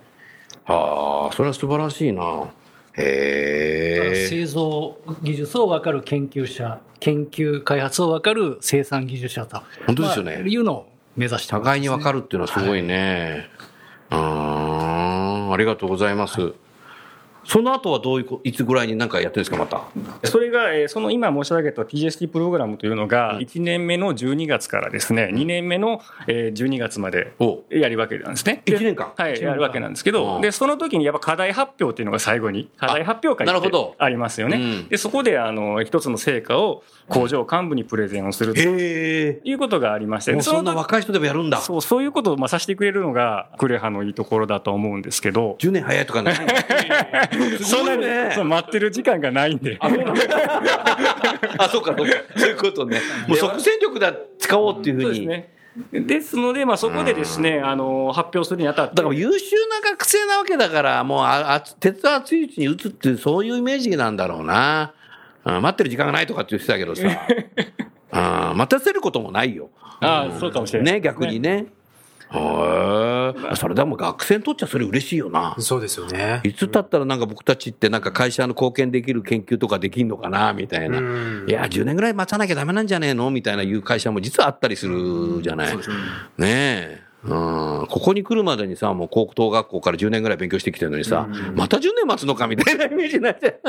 [0.65, 2.23] はあ、それは素晴らしいな。
[2.95, 4.27] へえ。
[4.29, 9.63] 製造技術を分かる研究者、研究開発を分かる生産技術者と。
[9.87, 13.49] 本当ですよねまあいうのを目指してます、互いに分かるっていうのはすごいね。
[14.11, 16.53] うん、ありがとうございます。
[17.45, 19.83] その後はどういうこ、いつぐらいに何かやってるんですか、また？
[20.29, 28.63] それが、えーその今申し上げた TST プログラムというのが、1年目の12月からですね、2年目のえー12月までおやるわけなんですね。
[28.67, 29.13] 一年間？
[29.17, 34.85] はい、やるわけなんですけうど、んで、その時にやっぱ課題発表っていうのが最後に、課題発表会ってなるほどありますようんね。
[34.89, 38.61] で、そこで、あの、一つの成果を工場幹部にプレゼンをすると。
[38.61, 41.59] いうことがありまして、そんな時若い人でもやるんだ。
[41.59, 46.33] そう、そういうことをまあさせてくれるのが、クレハのいいところだと思うんですけど、10年早いとかね。
[47.63, 49.79] そんなにそう待ってる時間がないんで。
[49.81, 49.89] あ、
[51.69, 52.13] そうか、そうか。
[52.37, 53.01] そういうことね。
[53.27, 55.13] もう即戦力だ、使おうっていうふうに。
[55.13, 55.49] ですね。
[55.93, 58.97] ですので、まあ、そこでですね、あの、発表するにあたって。
[58.97, 64.93] だから優秀な学生なわけだから、もうあ、あ鉄は熱いうちに打つっていう、そういうイメージなんだろうな。
[65.45, 67.09] うん待ってる時間がないとかって言ってたけどさ。
[68.13, 69.71] うん待たせることもないよ。
[70.01, 70.95] ああ、そうかもしれない。
[70.95, 71.67] ね、逆にね。
[72.35, 73.57] へえ。
[73.57, 75.55] それでも学生にとっちゃそれ嬉しいよな。
[75.59, 76.41] そうですよね。
[76.45, 80.99] いつ経ったらなんか僕たちってなんか会社の貢献できる研究とかできんのかなみたいな。
[80.99, 83.31] うんいや、10年ぐらい待たなきゃダメなんじゃねえの？
[83.31, 85.77] みたいないう会社も実はあったりするじゃない。
[85.77, 85.83] ね
[86.39, 87.03] え。
[87.25, 93.47] うん、ここに来るまでにさ、もう高等学校から10年ぐらい勉強してきてるのにさ、また10年待つのかみたいなイメージになって。
[93.47, 93.61] へ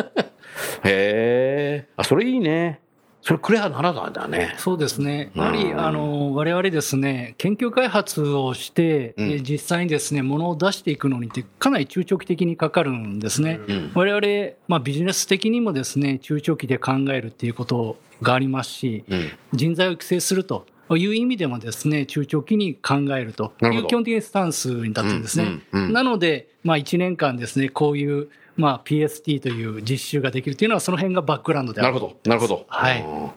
[0.83, 1.87] え。
[1.95, 2.81] あ、それいいね。
[3.23, 4.53] それクレアならだね。
[4.57, 5.31] そうですね。
[5.33, 13.61] うんやはり、あの、我々ですね、研究開発をして、うんえ実際にですね、物を出していくのにってかなり中長期的にかかるんですね。
[13.65, 19.31] うん我々、まあビジネス的にもですね、中長期で考えるっていうことがありますし、うん。
[19.53, 25.45] 人材を育成するという意味でもですね、中長期に考えるという基本的にスタンスに立ってるんですね。
[25.45, 32.29] うんうんうんなので、まあ1年間ですね、こういう、まあ PST という実習ができるというのはその辺がバックグラウンドであるなるほど。
[32.29, 32.65] なるほど。
[32.67, 33.29] はいうん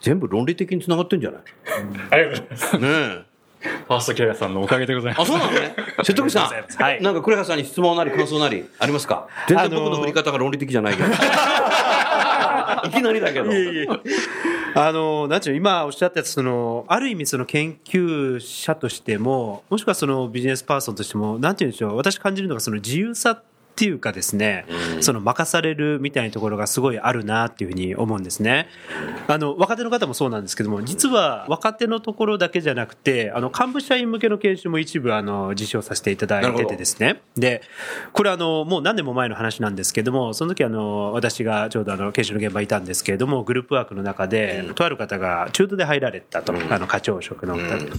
[0.00, 1.42] 全部論理的につながってんじゃない？
[2.10, 2.78] ありがとうございます。
[2.78, 3.24] ねえ。
[3.86, 5.22] ファーストキャリアさんのおかげでございます。
[5.22, 5.76] あ、そうなのね？
[6.02, 9.28] 瀬戸口さん、はいなんかクレハさんに質問なり感想なりありますか？
[9.46, 11.08] 全然僕の振り方が論理的じゃないけど。
[12.86, 13.50] いきなりだけど。
[14.74, 23.42] あの、なんちゅうの、今おっしゃったやつ、その、ある意味その研究者としても、もしくはそのビジネスパーソンとしても、なんていうんでしょう、私感じるのがその自由さ
[23.80, 24.66] っていうかですね、
[25.00, 28.68] その任されるみたいなところがすごいあるなっていうふうに思うんですね。
[29.26, 37.22] あの、若手の方もそうなんですけども、実は若手のところだけじゃなくて、あの、幹部社員向けの研修も一部、あの、実施をさせていただいててですね。
[37.36, 37.62] で、
[38.12, 47.90] これあの、もう何年も前の話なんですけども、その時あの、私がちょうどあの、研修の現場にいたんですけれども、グループワークの中で、とある方が中途で入られたと、あの、課長職の方で。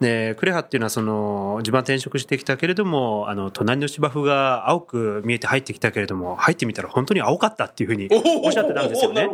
[0.00, 8.08] で、クレハっていうのはその、自分は転職してきたけれども、あの、隣の芝生が青く見えて入ってきたけれども、入ってみたら本当に青かったっていうふうに
[8.42, 9.28] おっしゃってたんですよね。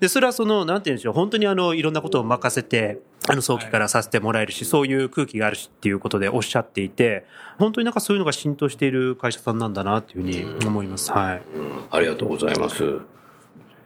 [0.00, 7.24] で、それはその、なんて言うんでしょう、本当にあの、いろんなことを任せて、あの、早期からさせてもらえるし、そういう空気があるしっていうことでおっしゃっていて、
[7.58, 11.12] 本当になんかそういうのが浸透している会社さんなんだなっていうふうに思います。
[11.12, 11.42] はい。
[11.90, 13.00] ありがとうございます。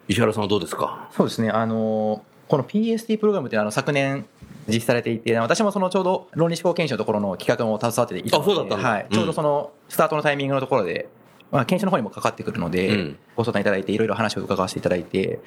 [0.08, 4.24] 石原さんはどうですかそうですね、あのこの PST プログラムってあの昨年
[4.68, 11.08] 実施されていて、私もそのちょうど論理思考研修のところの企画も携わっていたので、あそうだったはい、ちょうどそのスタートのタイミングのところで、
[11.50, 15.40] まあ、研修の方にもかかってくるので、うんご相談いただいて、いろいろ話を伺わせていただいて、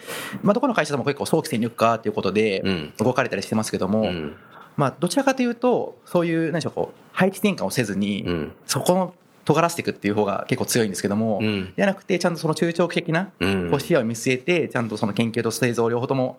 [0.43, 4.35] まあ、どこの会社さんも結構早期戦力化ということでうん動かれたりしてますけども、うん。
[4.77, 8.51] まあ、どちらかというと、そういう、何でしょう、こう、配置転換をせずに、うん。
[8.65, 16.38] そこの尖らせていくっていう方が結構強いんですけども、うんじゃなくて、ちゃんとその中長期的なうんこう視野を見据えて、ちゃんとその研究と製造両方とも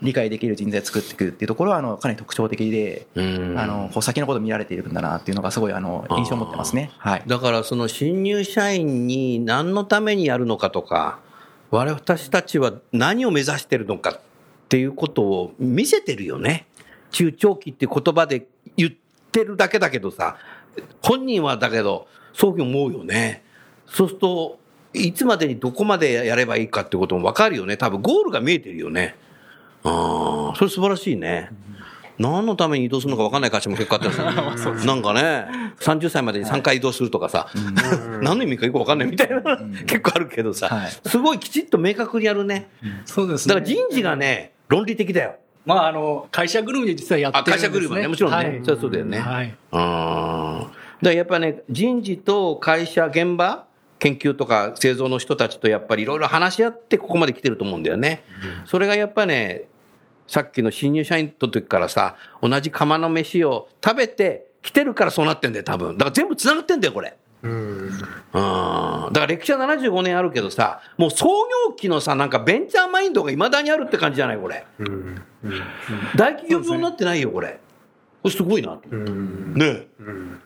[0.00, 6.90] 理解できる人材を作っていくっていうところは、あの、かなり特徴的で、うんあの、こう先のことを見られているんだなっていうのがすごい、あの、印象を持ってますね。
[6.98, 7.22] はい。
[7.26, 11.18] だからその新入社員に何のためにやるのかとか、
[11.70, 14.20] 私たちは何を目指してるのかっ
[14.68, 16.66] ていうことを見せてるよね。
[17.10, 18.90] 中長期って言葉で言っ
[19.32, 20.36] てるだけだけどさ、
[21.02, 23.42] 本人はだけど、そういうふうに思うよね。
[23.86, 24.58] そうすると、
[24.94, 27.76] いつまでにどこまでやればいいかってことも分かるよね。
[27.76, 29.16] 多分ゴールが見えてるよね。
[29.84, 31.50] ああ、それ素晴らしいね。
[32.18, 34.10] 何のために移動するのか分かんない会社も結構あったん
[34.56, 34.74] ですよ。
[34.86, 35.46] なんかね、
[35.78, 37.46] 30歳までに3回移動するとかさ、
[38.22, 39.40] 何の意味かよく分かんないみたいな、
[39.86, 42.68] 結構あるけどさ、はいすごいきちっと明確にやるね。
[43.04, 43.54] そうですね。
[43.54, 45.36] だから人事がね、論理的だよ。
[45.64, 47.60] まあ、あの、会社ぐるみで実はやってあ、るんです、ね。
[47.60, 48.36] 会社ぐるみはね、もちろんね。
[48.36, 49.18] はいそうだよね。
[49.20, 49.54] はい。
[49.70, 53.66] あーだからやっぱね、人事と会社、現場
[53.98, 58.24] 研究とか製造の人たちとやっぱりいろいろ話し合ってここまで来てると思うんだよね。
[58.64, 59.68] それがやっぱね、
[60.26, 65.96] さっきの新入社員の時からさ、同じ釜の飯を食べて来てるからそうなってんだよ、多分。
[65.96, 67.16] だから全部繋がってんだよ、これ。
[67.42, 67.90] うん。
[67.98, 68.00] だ
[68.32, 71.26] から歴史は75年あるけどさ、もう創
[71.68, 74.66] 業期のさ、なんかベンチャーマインドが未だにあるって感じじゃない、これ。
[76.16, 77.58] 大企業病になってないよ、これ。
[78.22, 78.88] これすごいなと。
[78.90, 79.88] ねえ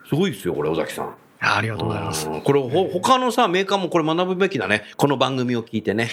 [0.07, 1.15] すごいですよ、これ、尾崎さん。
[1.43, 2.27] ありがとうございます。
[2.29, 4.83] うんこれ、ほ他のさ、メーカーもこれ学ぶべきだね。
[4.97, 6.09] この番組を聞いてね。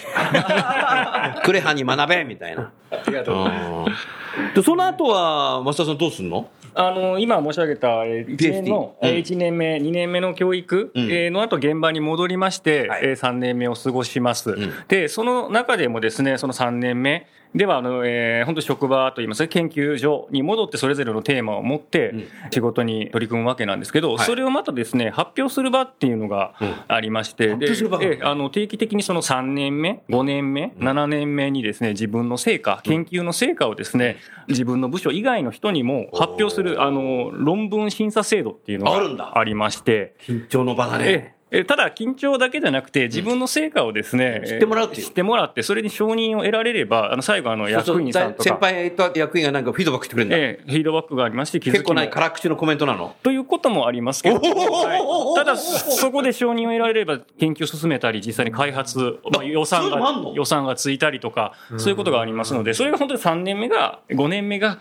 [1.44, 2.72] クレハに学べみたいな。
[2.90, 3.88] ありがとうございます。
[3.88, 6.48] うんで、その後は、増田さんどうすんの？
[6.72, 22.24] あの今申し上げた1 PhD 年のうん1年目、2年目の教育の後現場に戻りまして、はいえー3年目を過ごします、んでその中でもですねその3年目ではあの、えー本当職場といいますか研究所に戻ってそれぞれのテーマを持ってん。
[22.52, 24.26] 仕事に取り組むわけなんですけど、はい。
[24.26, 26.74] それをまたですね発表する場っていうのがうん。
[26.88, 34.16] ありまして、で表する場えーあの定期的にその3年目5年目7年目にですね自分の成果研究の成果をですね
[34.48, 41.39] 自分の部署以外の人にも発表するあの論文審査制度っていうのがありまして、緊張の場だね。
[41.52, 45.06] えええただ緊張だけじゃなくて自分の成果をですね、知ってもらうっていう。
[45.06, 50.36] 知ってもらってそれに承認を得られればあの最後あの役員さんと先か輩と役員がなんかフィードバックしてくれるんだ。
[50.36, 53.14] ええフィードバックがありまして気づ結構ない辛口のコメントなの？
[53.22, 55.34] ということもありますけど、はい。
[55.36, 60.00] ただ、そこで承認を得られれば研究を進めたり、実際に開発、まあ、予算が、
[60.34, 64.78] 予算がついたりとか、そういうことがありますので、それが本当に3年目が、5年目が、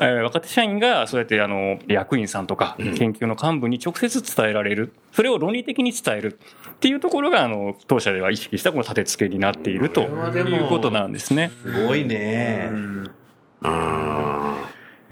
[0.00, 4.92] えー若手社員が、そうやって、あの、役員さんとか、研究の幹部に直接伝えられる。
[5.12, 6.38] それを論理的に伝える
[6.70, 11.50] っていうところが、あの、当社では意識したこの立て付けになっているということなんですね。
[11.62, 12.68] すごいね。
[12.72, 13.10] うん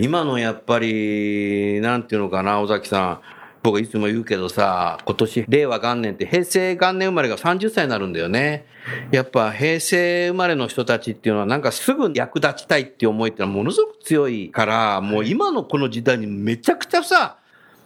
[0.03, 3.21] 今のやっぱり、なんていうのかな、尾崎さん。
[3.63, 8.65] 僕いつも言うけどさ、今年令和元年って平成元年生まれが30歳になるんだよね。
[9.11, 17.37] やっぱ平成生まれの人たちっていうのはなんかすぐ役立ちたいっていう思いってのはものすごく強いから、もう今のこの時代にめちゃくちゃさ、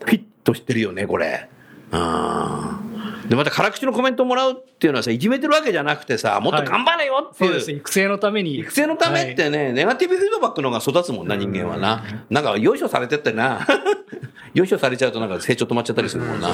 [0.05, 1.49] フィットしてるよね、これ。
[1.91, 2.94] うん。
[3.29, 7.51] で、また辛口のコメントもらうっていうのはさ、いじめてるわけじゃなくてさ、もっと頑張れよっていう。
[7.51, 7.73] そうです。
[7.73, 8.59] 育成のために。
[8.59, 12.05] 育成のためってね、ネガティブフィードバックの方が育つもんな、人間はな。
[12.31, 13.67] なんか、よいしょされてってな。
[14.55, 16.51] よいしょされちゃうとなんか成長止まっちゃったりするもんな。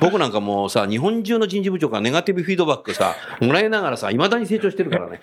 [0.00, 5.20] 僕なんかもうさ、日本中の人事部長からネガティブフィードバックさ、もらいながらさ、未だに成長してるからね。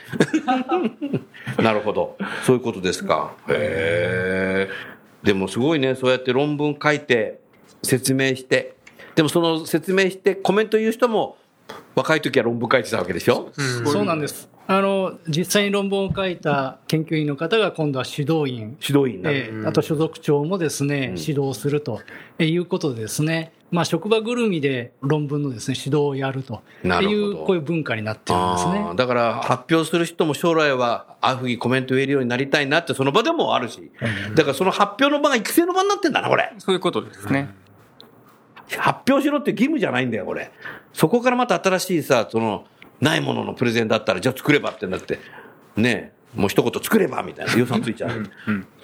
[1.61, 2.17] なるほど。
[2.43, 3.33] そういうことですか。
[3.49, 4.69] へえ。
[5.23, 7.39] でもすごいね、そうやって論文書いて、
[7.83, 8.75] 説明して、
[9.21, 11.37] でもその説明してコメント言う人も、
[11.93, 13.51] 若い時は論文書いてたわけでしょ？
[13.85, 14.49] そうなんです。
[14.65, 19.35] あの、実際に論文を書いた研究員の方が今度は指導員、指導員になる。
[19.37, 22.01] ええあと所属長もですね、指導すると
[22.39, 26.63] いうことでですね、まあ、職場ぐるみで論文のですね、指導をやると。
[26.83, 28.85] いう、こういう文化になってるんですね。
[28.95, 33.91] だから発表する人も将来はああいうふうにコメントを言えるようになりたいなってその場でもあるし、
[34.33, 36.51] だからその発表の場が育成の場になってんだな、これ。
[36.57, 37.53] そういうことですね。
[38.77, 40.51] 発表しろって義務じゃないんだよ、これ。
[40.93, 42.65] そこからまた新しいさ、その、
[42.99, 45.19] ないもののプレゼンだったら、じゃあ作ればってなって、
[45.75, 48.27] ねえもう一言作ればみたいな予算ついちゃう。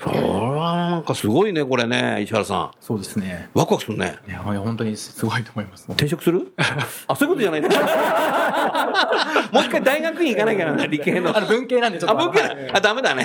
[0.03, 3.49] それはなんかすごいね、これね、石原さそうですね。
[3.55, 3.59] ん。
[3.59, 4.17] ワクワクするね。
[4.27, 5.85] いや、本当にすごいと思います。
[5.89, 6.51] 転職する？
[7.07, 7.69] あ、そういうことじゃないんだ。
[9.51, 11.35] もう一回大学院行かなきゃならない、理系の。
[11.35, 12.25] あの、文系なんでちょっあ、と。
[12.25, 13.23] 僕ら、あ、ダメだね。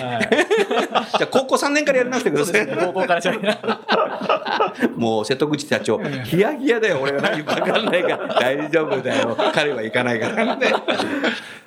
[1.19, 2.67] じゃあ、高校3年からやり直してください。
[2.67, 3.59] 高校からじゃない。
[4.97, 8.35] もう、瀬戸口社長、ヒヤヒヤだよ、俺が何か分かんないから。
[8.41, 9.37] 大丈夫だよ。
[9.53, 10.73] 彼は行かないからね。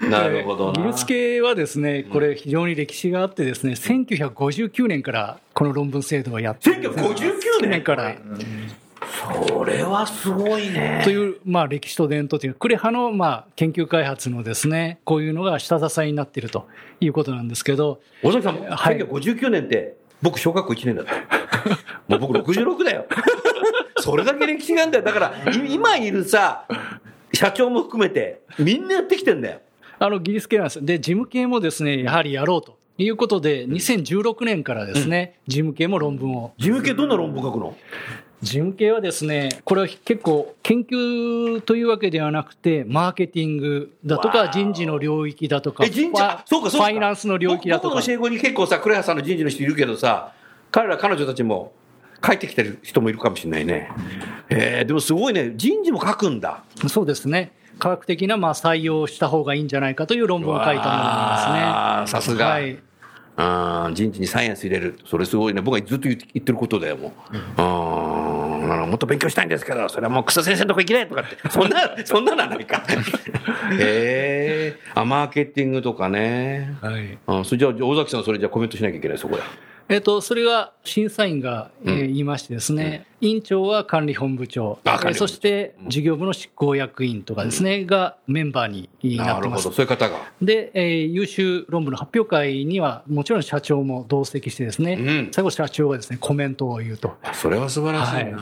[0.02, 0.84] なるほどな。
[0.84, 7.84] 技術系はですね、これ非常に歴史があってですね、1959年からこの論文制度をやってるんですね1959年？
[7.84, 8.16] から。
[9.48, 11.02] それはすごいね。
[11.04, 16.68] という、まあ、歴史と伝統という、クレハの、まあ、研究開発のですね、こういうのが下支えになっていると
[17.00, 21.14] いうことなんですけど、尾崎さん、はい1959年って、僕、小学校1年だった。
[22.08, 23.08] もう僕66だよ。
[23.98, 25.04] それだけ歴史があるんだよ。
[25.04, 26.68] だから、い今いるさ、
[27.34, 29.62] 社長も含めて、みんなやってきてんだよ。
[30.00, 30.86] あの、技術系なんです。
[30.86, 36.54] で、事務系もですね、やはりやろうということで、2016年からですね、事務系も論文を。
[36.58, 37.76] 事務系どんな論文書くの？
[38.42, 46.88] 事務系はですね、これは結構研究というわけではなくて、マーケティングだとか、人事の領域だとか、え、人事、そうかそうか。
[46.88, 48.02] ファイナンスの領域だとか僕僕。
[48.02, 50.34] の教え子に結構さ、クレハさんの人事の人いるけどさ、
[50.70, 51.72] 彼ら彼女たちも
[52.26, 53.90] 書いてきてる人もいるかもしれないね。
[54.50, 56.64] えー、でもすごいね、人事も書くんだ。
[56.88, 57.54] そうですね。
[57.80, 62.22] 科学的なまあ採用をした方がいいんじゃないかという論文を書いたものなんですね。
[62.22, 62.78] さすがはい。
[63.38, 64.98] あー人事にサイエンス入れる。
[65.06, 65.62] それすごいね。
[65.62, 67.12] 僕はずっと言ってることだよ、もう。
[67.58, 72.82] あもっと勉強したいんですけど、それはもう草先生のとこ行きないとかって、 そんな、そんなのはないか。
[73.78, 76.76] へえあ、マーケティングとかね。
[76.82, 77.18] はい。
[77.28, 79.42] あそれじゃあ、尾崎さんそれじゃあコメントしなきゃいけない、そこで。
[79.88, 81.98] えっ、と、それが審査員が、えーうん。
[82.08, 89.68] 言いましてですね、委員長は管理本部長、部そして事業部の執行役員とかですね、がメンバーになってます。
[89.68, 89.76] なるほど、。
[89.76, 90.18] そういう方が。
[90.42, 95.30] で、えー優秀論文の発表会には、もちろん社長も同席してですね、うん。
[95.32, 97.16] 最後社長がですね、コメントを言うと。
[97.34, 98.40] それは素晴らしいな。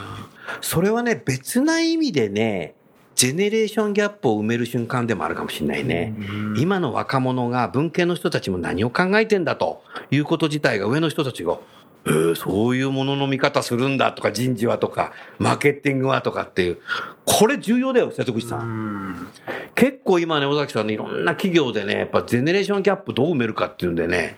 [0.61, 2.75] それはね、別な意味でね、
[3.23, 6.13] ジェネレーションギャップを埋める瞬間でもあるかもしれないね。
[6.57, 11.57] 今の若者が文系の人たちも何を考えてんだということ自体が上の人たちが、
[12.05, 16.79] えー、そういうものの見方するんだとか人事はとか、マーケティングはとかっていう。
[17.23, 19.29] これ重要だよ、瀬戸口さん。
[19.73, 24.35] 結構今ね、尾崎さんね、いろんな企業でね、やっぱジェネレーションギャップどう埋めるかっていうんでね、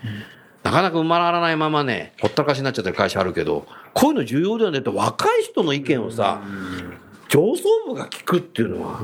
[0.61, 3.65] なかなか埋まらないままね、ほったらかしになっちゃってる会社あるけど、
[3.95, 6.43] こういうの重要だよねって若い人の意見をさ、
[7.30, 8.99] 上層部が聞くっていうのは、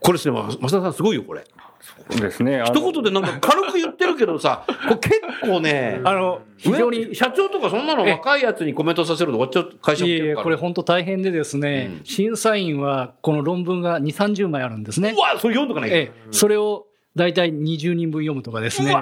[0.00, 1.44] これですね、増田さんすごいよ、これ。
[2.10, 2.62] ですね。
[2.66, 15.20] 一言でなんか 軽く言ってるけどさ、これ結構ね、あの、非常に上社長とかそんなの若いやつにコメントさせると終わっちゃう会社もいえいこれ本当大変でですね、うん審査員はこの論文が2、30枚あるんですねう。
[15.20, 18.94] わ、それ読んどかないえ、それを大体20人分読むとかですね。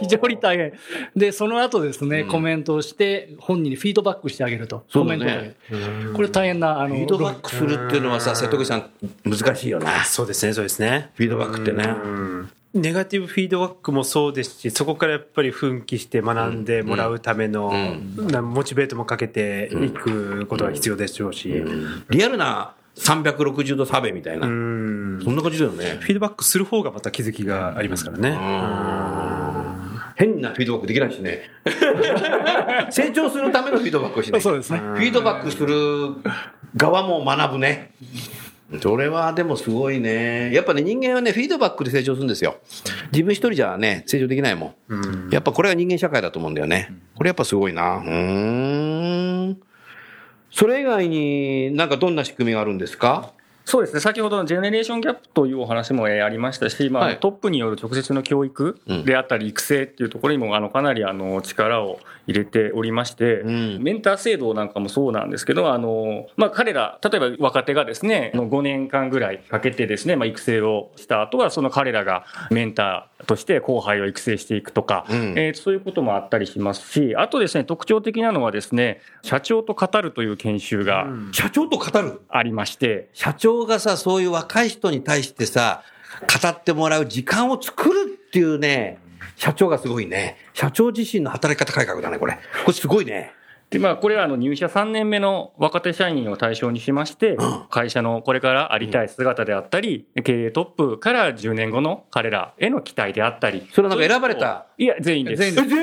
[0.00, 0.72] 非常に大変。
[1.16, 4.84] で、その後ですね、コメントをして、本人にフィードバックしてあげると。
[4.88, 6.14] そうだねコメントで。
[6.14, 8.90] これ大変な、あの、フィードバックするっていうのはさ、瀬戸口さん、
[9.24, 10.04] 難しいよな。
[10.04, 11.10] そうですね、そうですね。
[11.14, 11.94] フィードバックってね。
[12.74, 17.72] ネガティブフィードバックもそうですし、そこからやっぱり奮起して学んでもらうための、
[18.16, 21.64] なモチベートもかけていくことが必要でしょうし、
[22.10, 24.46] リアルな360度差別みたいな。
[24.46, 25.98] うんそんな感じだよね。
[26.00, 28.30] フィードバックする方がまた気づきがありますからね。
[30.18, 31.42] 変なフィードバックできないしね。
[32.90, 34.40] 成長するためのフィードバックをしない。
[34.40, 35.74] そうですねフィードバックする
[36.76, 37.92] 側も学ぶね。
[38.82, 40.52] それはでもすごいね。
[40.52, 42.56] やっぱね、人間はね、フィードバックで成長するんですよ。
[43.12, 45.30] 自分一人じゃね、成長できないもん。
[45.30, 46.92] やっぱこれが人間社会だと思うんだよね。
[47.14, 47.96] これやっぱすごいな。
[47.96, 49.58] うーん。
[50.50, 53.32] それ以外になんかどんな仕組みがあるんですか？
[53.68, 57.20] そうですね、先ほどのジェネレーションギャップというお話もえーありましたし、まあはい。
[57.20, 59.04] トップによる直接の教育うん。
[59.04, 63.82] であったり、育成っていうところにもあのかなりあの力を入れておりまして、ん。
[63.82, 75.34] メンター制度なんかもそうなんですけど、あのまあ、彼ら、例えば若手がですね、あの5年間ぐらいかけてですね、まあ、育成をした後は、その彼らがメンターとして後輩を育成していくとか、うん。
[75.36, 82.20] えーそういうこともあったりしますし、あとですね、特徴的なのはですね、社長と語るという研修が社長と語る？
[82.28, 85.82] ありまして、社長がさ、そういう若い人に対してさ、
[86.42, 88.98] 語ってもらう時間を作るっていうね、
[89.38, 90.36] 社長がすごいね。
[90.52, 92.34] 社長自身の働き方改革だね、これ。
[92.34, 93.32] これすごいね。
[93.70, 97.36] で、まあ、これはあの入社3年目の若手社員を対象にしまして、
[97.70, 103.68] 会社のこれからありたい姿であったり、経営トップから10年後の彼らへの期待であったり。
[103.72, 104.66] それなんか選ばれた？
[104.76, 105.40] いや、全員です。
[105.40, 105.76] 全員です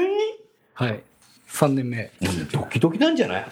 [0.73, 1.03] はい。
[1.49, 2.11] 3年目。
[2.51, 3.45] ドキドキなんじゃない？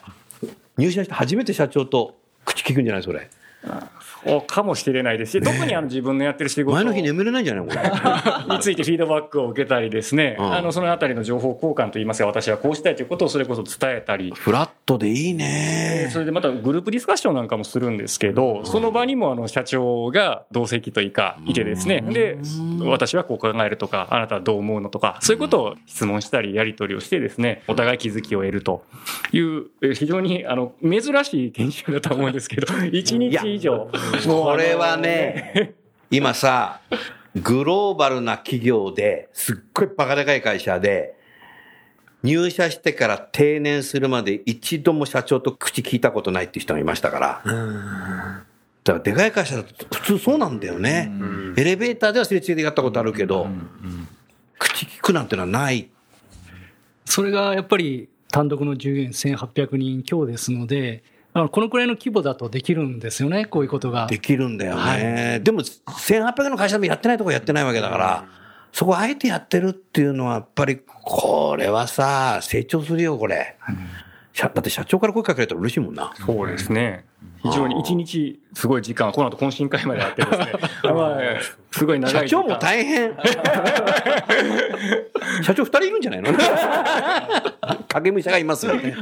[0.78, 3.30] 入社して初めて社長と口聞くんじゃないそれ。
[4.48, 6.76] かもしれないですし、特にあの自分のやってる仕事。
[6.76, 7.66] 前の日眠れないんじゃない？
[7.68, 7.82] これ。
[8.56, 10.54] についてフィードバックを受けたりですね、うん。
[10.54, 16.10] あのそのあたりの情報交換といいますか、私はこうしたいということをそれこそ伝えたり、フラットでいいね。
[16.12, 22.38] それでまたグループディスカッションなんかもするんですけど、その場にもあの社長が同席というかいてですね、で、
[22.86, 28.84] 私はこう考えるとか、あなたはどう思うのとか、そういうことを質問したりやり取りをしてですね、お互い気づきを得ると
[29.32, 33.90] いう、え非常にあの珍しい研修だと思うんですけど、 1日以上。
[34.26, 35.74] これはね、
[36.12, 36.82] 今さ、
[37.36, 41.16] グローバルな企業ですっごいバカでかい会社で、
[42.22, 47.42] 入社してから定年するまで一度も社長と口聞いたことないっていう人がいましたから。
[48.84, 51.12] だからでかい会社だと普通そうなんだよね。
[51.58, 53.48] エレベーターではすれ違いでやったことあるけど、
[54.60, 55.90] 口聞くなんてのはない。
[57.06, 61.04] それがやっぱり単独の従業員1800人強ですので、
[61.36, 64.06] あのこのくらいの規模だとできるんですよね、こういうことが。
[64.06, 65.42] できるんだよね。
[65.44, 68.26] でも、1800の会社でもやってないとこやってないわけだから、
[68.72, 73.58] そこあえてやってるっていうのは、やっぱり、これはさ、成長するよ、これ。
[73.68, 73.74] 社
[74.36, 76.12] だって社長から声かけられたら嬉しいもんな。
[76.26, 77.06] そうですね。
[77.44, 80.46] 非常に一日すごい時間、この後懇親会まであってですね、
[80.92, 81.20] まあ、
[81.72, 82.30] すごい長い。
[82.30, 83.14] 社長も大変。
[85.44, 86.32] 社長二人いるんじゃないの？
[87.90, 88.96] 影武者がいますよね。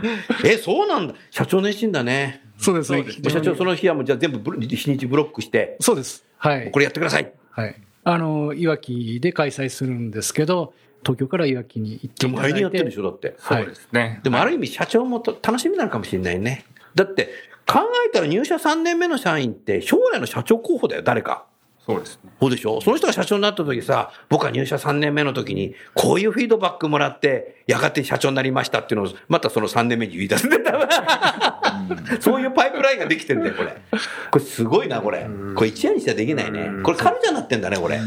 [0.43, 1.13] え、そうなんだ。
[1.29, 2.41] 社長熱心だね。
[2.57, 3.05] そうですね。
[3.29, 6.25] 社長その日はもうじゃあ全部日にちブロックして、そうです。
[6.37, 6.79] はいこ。
[6.79, 7.31] れやってください。
[7.51, 7.75] はい。
[8.03, 10.73] あの、いわきで開催するんですけど、
[11.03, 12.59] 東京からいわきに行ってでもいただいて。
[12.59, 13.35] 来年やってるでしょ、だって。
[13.39, 14.19] はいそうですね。
[14.23, 16.65] でもある意味社長もと楽しみなのかもしれないね。
[16.95, 17.29] だって、
[17.67, 21.45] 考えたら入社3年目の社員って将来の社長候補だよ、誰か。
[21.83, 22.31] そうですね。
[22.39, 22.79] そうでしょ？
[22.79, 30.87] その人が社長になった時さ、僕は入社3年目の時に、こういうフィードバックもらって、やがて社長になりましたっていうのを、またその3年目に言い出すんだよ。
[32.19, 33.75] そういうパイプラインができてんだよ、これ。
[34.29, 35.25] これすごいな、これ。
[35.55, 36.69] これ一夜にしてはできないね。
[36.83, 37.99] これカルチャーになってんだね、これ。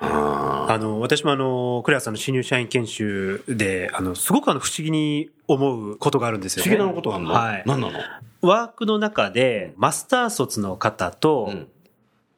[0.00, 6.70] うんああの、私もあの、クレアさんの新入社員研修で、あの、すごくあの、不思議に思うことがあるんですよね。
[6.70, 7.32] 不思議なことがあるの？
[7.32, 7.62] はい。
[7.66, 7.98] 何なの？
[8.42, 11.68] ワークの中で、マスター卒の方と、うん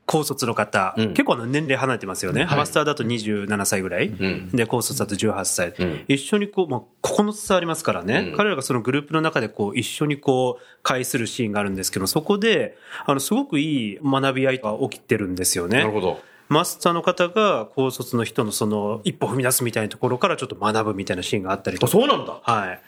[0.07, 2.45] 高卒の方、うん結構あの年齢離れてますよね。
[2.45, 4.09] はいマスターだと27歳ぐらい。
[4.09, 5.69] んで、高卒だと18歳。
[5.79, 8.31] うん一緒にこう、まあ、9つ差ありますからね。
[8.31, 15.79] うん彼らがそのグループの中でこう、一緒にこう、会するシーンがあるんですけど、そこで、あの、すごくいい学び合いが起きてるんですよね。
[15.79, 16.21] なるほど。
[16.51, 21.93] マスターの方が高卒の人のその一歩踏み出すみたいなところからちょっと学ぶみたいなシーンがあったりとあ、か。
[21.93, 22.41] そうなんだ。
[22.43, 22.81] はい。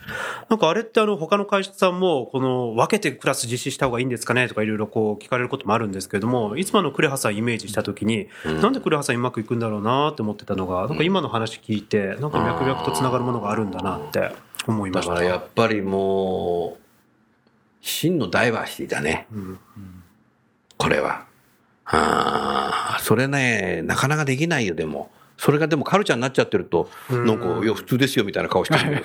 [0.49, 14.33] なんかあれってあの他の会社さんもこの分けてクラス実施した方がいいんですかねとかいろいろこう聞かれることもあるんですけれども、いつもあのクレハさんイメージしたときに、なんでクレハさんうまくいくんだろうなって思ってたのが、なんか今の話聞いて、なんか脈々とつながるものがあるんだなって
[14.67, 15.15] 思いました。
[15.15, 16.83] だからやっぱりもう、
[17.81, 19.29] 真のダイバーシティだね。
[20.79, 21.31] これは。
[21.93, 25.11] ああ、それね、なかなかできないよ、でも。
[25.37, 29.03] それがでもカルチャーになっちゃってると、なんか、いや、普通ですよ、みたいな顔してる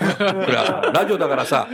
[0.93, 1.67] ラジオだからさ、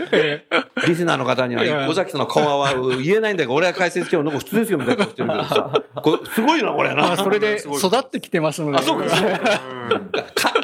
[0.87, 5.81] リスナーの方には、小崎さんの顔は言えないんだけど、俺は解説しても、なんか普通ですよ、みたいな顔してるけどさ。
[6.01, 7.17] これ、すごいな、これな。
[7.17, 8.77] それで 育ってきてますので。
[8.77, 9.37] あ、そうか、そうか。
[9.37, 9.43] か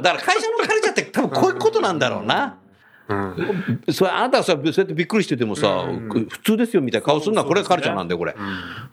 [0.01, 2.57] だから会社のカルチャーって多分こういうことなんだろうな。
[3.91, 8.35] それあなたはさ、そうやってびっくりしててもさ、普通ですよみたいな顔するのはこれがカルチャーなんだよ、これ。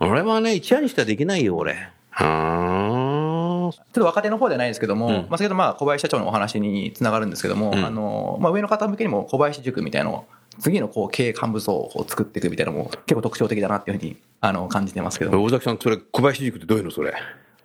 [0.00, 1.90] 俺はね、一夜にしてはできないよ、俺。
[2.10, 5.12] はちょっと若手の方ではないですけども、うん。
[5.14, 7.84] まあ、先ほどまあ小林社長のお話につながるんですけども、うん。
[7.84, 10.24] あのまあ、上の方向けにも小林塾みたいなのを
[10.60, 15.42] 次のこう経営幹部層を作っていくみたいなのも結構特徴的だなっていうふうにあの感じてますけども。
[15.44, 17.12] 大崎さん、それ、小林塾ってどういうの、それ？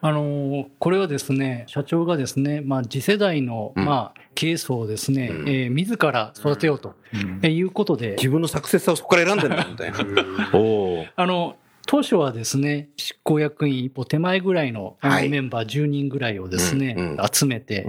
[0.03, 3.85] あのこれはですね、社長がですね、まあ、次世代の、うん。
[3.85, 5.49] まあ、経営層をですね、うん。
[5.49, 9.99] えー自ら育てようと、えーいうことで、自分のサクセスさをそこから選んでるんだ、みたいな。
[11.15, 11.55] あの、
[11.87, 17.85] 当初はですね、執行役員一歩手前ぐらいのメンバー10人ぐらいをですね、うんうん集めて、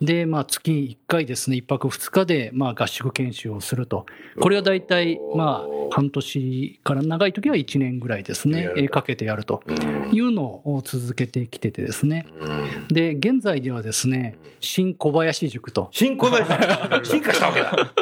[0.00, 4.06] で、まあ、月1回ですね、1泊2日で、まあ、合宿研修をすると。
[4.40, 12.26] これは大体、まあ、半年から長い時は1年ぐらいですねかけてやるとうんいうのを続けてきててですね。
[12.40, 15.88] うんで、現在ではですね、新小林塾と。
[15.92, 16.50] 新小林
[17.10, 17.94] 進化したわけだ。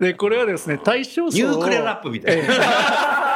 [0.00, 3.27] で、これはですね、対象層をニュークレラップみたいな。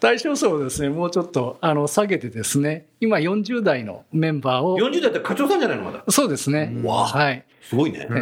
[0.00, 6.02] 対象層をですね、もうちょっとあの下げてですね、今40代のメンバーを、40代って課長さんじゃないの、まだ。
[6.08, 6.72] そうですね。
[6.82, 7.44] わあはい。
[7.62, 8.08] すごいね。
[8.10, 8.14] え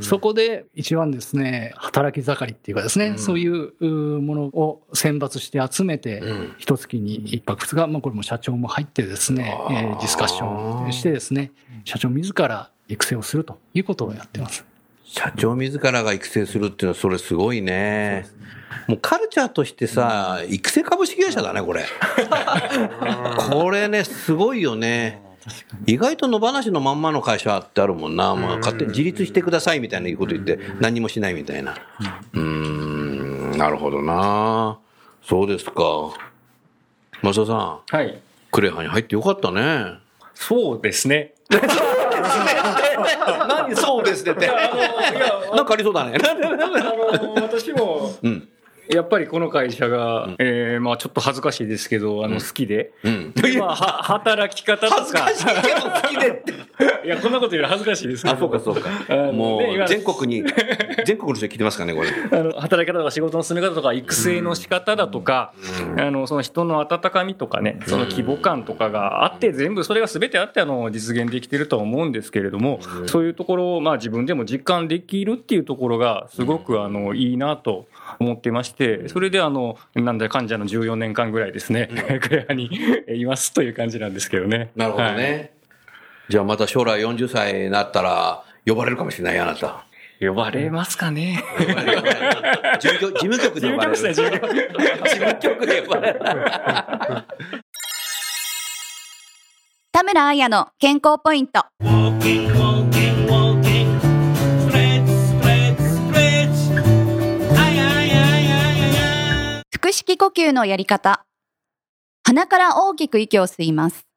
[0.00, 3.72] えそこで一番ですね、働き盛りっていうかですね、そういう
[4.20, 11.52] ものを選抜して集めてうん、一月に一泊二日、まあこれも社長も入ってですね、えーディスカッションしてですね、
[11.84, 14.64] 社長自ら育成をするということをやってます。
[15.10, 18.26] 社長自らが育成するっていうのは、それすごいね。
[18.86, 21.86] もうカルチャーとしてさ、育成株式会社だね、これ。
[23.50, 25.22] これね、すごいよね。
[25.86, 28.34] 意外と野放しのまんまの会社ってあるもんな。
[28.34, 31.74] まあ、勝手に自立してくださいみたいなこと言って、何もしないみたいな。
[32.34, 34.78] うーん、なるほどな。
[35.22, 35.72] そうですか。
[37.22, 38.20] 増田さん、はい。
[38.52, 39.98] クレハに入ってよかったね。
[40.34, 41.32] そうですね。
[42.20, 44.46] 何そうですねって。
[44.46, 46.18] なんかありそうだね。
[46.22, 48.48] あの、私も、うん。
[48.90, 53.34] やっぱりこの会社が、えーまあちょっと恥ずかしいですけど、あの、好きで、うん。
[53.58, 56.52] まあ、は働き方とか、恥ずかしいけど好きでって。
[57.04, 58.28] いや、こんなこと言うの恥ずかしいです。
[58.28, 58.90] あ、そうかそうか。
[59.32, 60.44] もう全国に、
[61.04, 62.08] 全国の人聞いてますかね、これ。
[62.38, 65.52] あの働き方とか仕事の進め方とか育成の仕方だとか、
[65.96, 77.86] あのその人の温かみとかねその規模感とかがあって全部それが全てあってあの実現できてるとは思うんですけれども、そういうところをまあ自分でも実感できるっていうところがすごくあのいいなと
[78.18, 81.88] 思ってましてそれであのなんだかんじゃの14年間ぐらいですね
[82.22, 82.70] クレアに
[83.08, 84.70] いますという感じなんですけどね。
[84.76, 85.52] なるほどね。
[86.28, 89.66] じゃあまた将来40歳になったら、呼ばれるかもしれないよ、あなた。
[89.66, 89.88] はい
[90.20, 91.44] 呼ばれますかね。
[92.80, 93.96] 事務局で呼ばれる。
[93.96, 96.20] 事務局ですね事務局で呼ばれる。
[99.92, 101.64] 田村彩の健康ポイント。
[109.80, 111.24] 腹式呼吸のやり方。
[112.24, 114.08] 鼻から大きく息を吸います。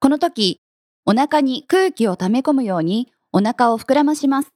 [0.00, 0.60] この時、
[1.06, 4.52] お腹に空気を溜め込むようにお腹を膨らまします。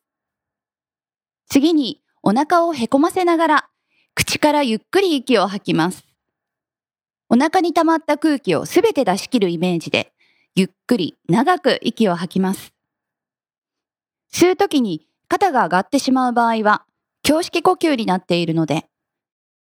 [1.48, 3.68] 次に、お腹をへこませながら、
[4.14, 6.04] 口からゆっくり息を吐きます。
[7.30, 10.12] お腹に溜まった空気をすべて出し切るイメージで、
[10.54, 12.74] ゆっくり長く息を吐きます。
[14.30, 16.84] 吸うときに肩が上がってしまう場合は、
[17.26, 18.86] 胸式呼吸になっているので、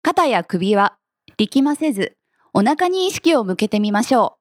[0.04, 0.98] 肩や首は
[1.36, 2.16] 力ませず、
[2.52, 4.36] お腹に意識を向けてみましょ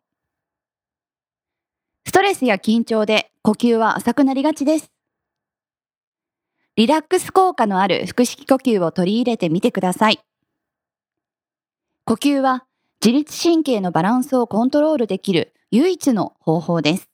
[2.06, 2.10] う。
[2.10, 4.92] ストレスや緊張で呼吸は浅くなりがちです。
[6.76, 10.20] リラックス効果のある腹式呼吸を取り入れてみてください。
[12.06, 12.66] 呼吸は
[13.06, 17.08] 自律神経のバランスをコントロールできる唯一の方法です。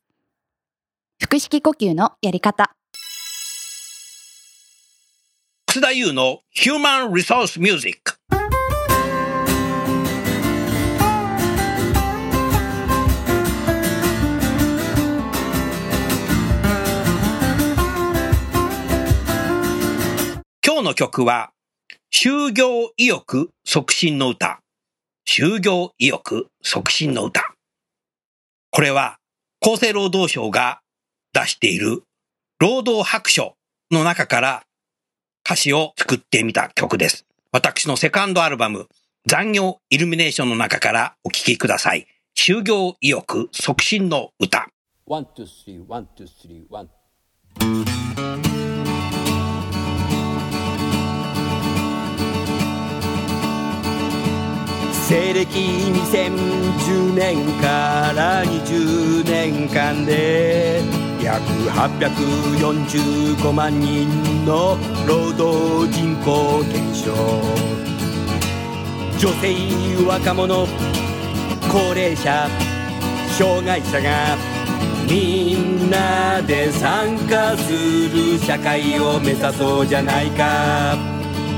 [1.19, 2.73] 腹式呼吸のやり方。
[5.65, 8.16] 楠田優のヒューマンリソースミュージック。
[20.77, 21.49] 今日の曲は、
[22.13, 24.59] 就業意欲促進の歌。
[25.27, 27.55] 就業意欲促進の歌。
[28.69, 29.17] これは、
[29.59, 30.81] 厚生労働省が
[31.33, 32.03] 出している
[32.59, 33.55] 労働白書
[33.89, 34.63] の中から
[35.43, 37.25] 歌詞を作ってみた曲です。
[37.51, 38.87] 私のセカンドアルバム、
[39.25, 42.05] 残業イルミネーションの中からお聴きください。
[42.37, 44.67] 就業意欲促進の歌。
[45.07, 48.76] ワン、ツー、スリー、ワン、ツー、スリー、ワン。
[55.07, 60.81] 西暦2010年から20年間で
[61.23, 64.09] 約845万人
[64.45, 64.77] の
[65.07, 67.13] 労働人口減少。
[69.17, 69.55] 女性
[70.05, 70.67] 若者
[71.71, 72.49] 高齢者
[73.37, 74.35] 障害者が
[75.09, 80.97] みんなで参加する社会を目指そうじゃないか。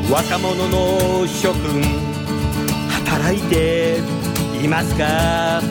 [0.07, 1.81] 若者の諸君
[3.09, 3.97] 働いて
[4.63, 5.61] いますか？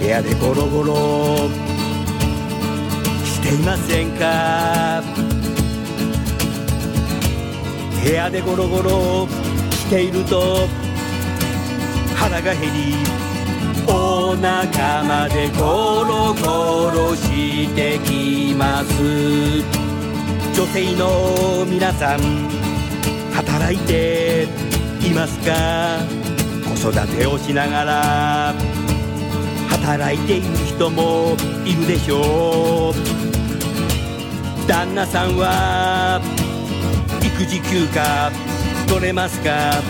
[0.00, 1.50] 部屋でゴロゴロ。
[3.22, 5.02] していませんか？
[8.02, 9.28] 部屋でゴロゴロ。
[9.70, 10.66] していると
[12.16, 12.94] 腹が減り
[13.86, 18.92] お腹までゴロゴロしてきます。
[20.54, 22.20] 女性の皆さん
[23.34, 24.48] 働いて
[25.04, 26.29] いますか？
[26.80, 28.54] 子育てをしながら
[29.68, 32.94] 働いている人もいるでしょう。
[34.66, 36.22] 旦那さんは
[37.20, 38.30] 育児休暇
[38.88, 39.82] 取れますか？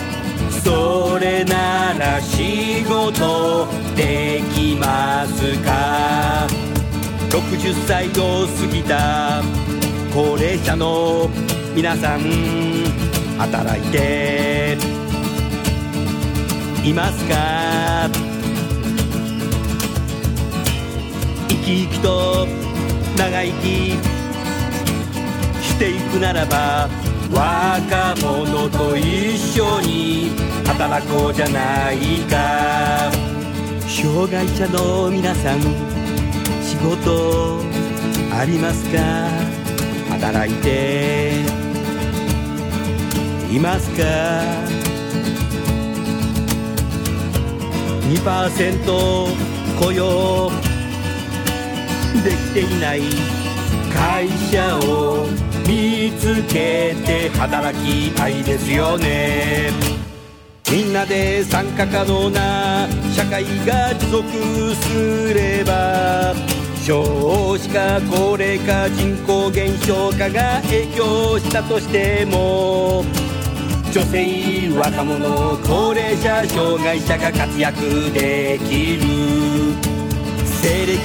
[0.65, 6.49] それなら仕事できますか
[7.31, 9.43] ？60歳を過ぎた
[10.13, 11.31] 高齢者の
[11.73, 12.21] 皆さん
[13.39, 14.70] 働いて
[16.85, 18.09] いますか
[21.49, 22.47] 生き生きと
[23.17, 23.65] 長生き
[25.63, 26.89] していくならば
[27.31, 30.31] 若者と一緒に
[30.67, 31.97] 働こうじゃない
[32.31, 33.11] か。
[33.87, 35.61] 障害者の皆さん
[36.63, 37.61] 仕事
[38.33, 38.99] ありますか？
[40.11, 41.33] 働いて
[43.53, 44.90] いますか？
[48.11, 49.29] 2%
[49.79, 50.51] 雇用。
[52.25, 53.03] できていない。
[53.95, 55.27] 会社を
[55.67, 59.71] 見つけて働きたいですよね。
[60.73, 66.35] みんなで参加可能な社会が持続すれば
[66.85, 73.05] 少子化高齢化人口減少化が影響したとしても
[73.93, 79.03] 女性若者高齢者障害者が活躍できる
[80.45, 80.97] 西暦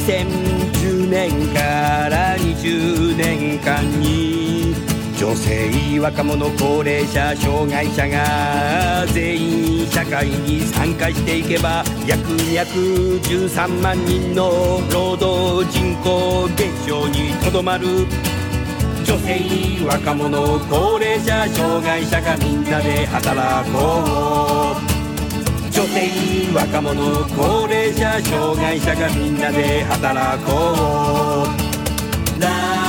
[0.00, 4.74] 2010年から20年間に
[5.18, 17.86] 女性若者高齢者障害者が全員社会に参加していけば約213万人の労働人口減少にとどまる。
[19.04, 25.70] 女性若者高齢者障害者がみんなで働こう。
[25.72, 31.48] 女性若者高齢者障害者がみんなで働こ
[32.38, 32.81] う。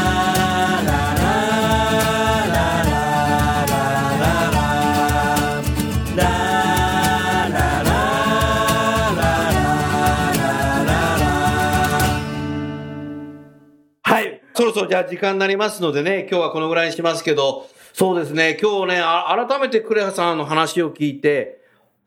[14.55, 18.57] そろそろじゃあ時間になりますのでね、今日はこのぐらいにしますけど、そうですね。
[18.61, 21.59] 今日ね、改めてクレアさんの話を聞いて、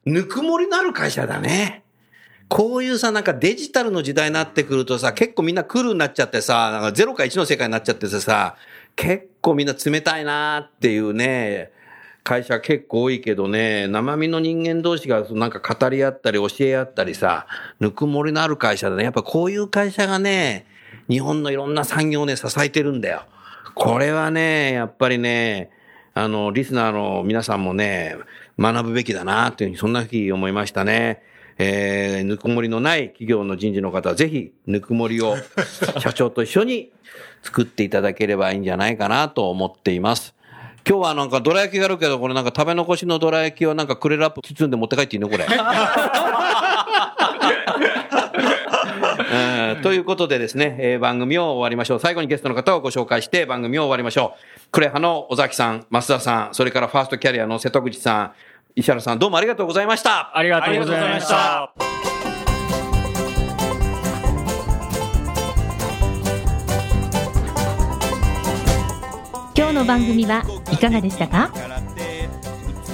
[0.05, 1.83] ぬくもりのある会社だね。
[2.49, 8.57] こういうさ、なんかデジタルの時代になってくるとさ、結構みんなクールになっちゃってさ、なんかゼロか1の世界になっちゃってさ、
[8.95, 11.73] 結構みんな冷たいなっていうね、
[12.23, 17.49] 会社結構多いけどね、生身の人間同士がなんか語り合ったり教え合ったりさ、
[17.81, 19.03] ぬくもりのある会社だね。
[19.03, 20.67] やっぱこういう会社がね、
[21.09, 23.23] 日本のいろんな産業をね、支えてるんだよ。
[23.75, 25.71] これはね、やっぱりね、
[26.15, 28.17] あの、リスナーの皆さんもね、
[28.59, 31.23] 学ぶべきだなっていうふうに、そんなふうに思いましたね。
[31.59, 35.37] えー、ぬくもりのない企業の人事の方は、ぜひ、ぬくもりを
[36.01, 36.91] 社長と一緒に
[37.43, 40.35] 作っていただければいいんじゃないかなと思っています。
[40.89, 45.45] 今日はなんかどら焼きがあるけど、これなんか食べ残しのどら焼きをなんかクレラップ包んで持って帰っていいのこれ？
[49.33, 52.01] えーということでですね、えー番組を終わりましょう。
[52.01, 54.71] 最後にゲストの方をご紹介して番組を終わりましょう。
[54.73, 58.33] クレハの尾崎さん、増田さん、それからファーストキャリアの瀬戸口さん、
[58.75, 60.37] 石原さん、どうもありがとうございました。
[60.37, 61.73] ありがとうございました。
[69.57, 71.53] 今日の番組はいかがでしたか？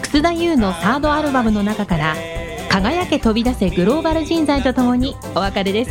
[0.03, 2.15] 楠田優のサードアルバムの中から
[2.69, 5.91] 「輝け飛び出せグローバル人材」とともにお別れです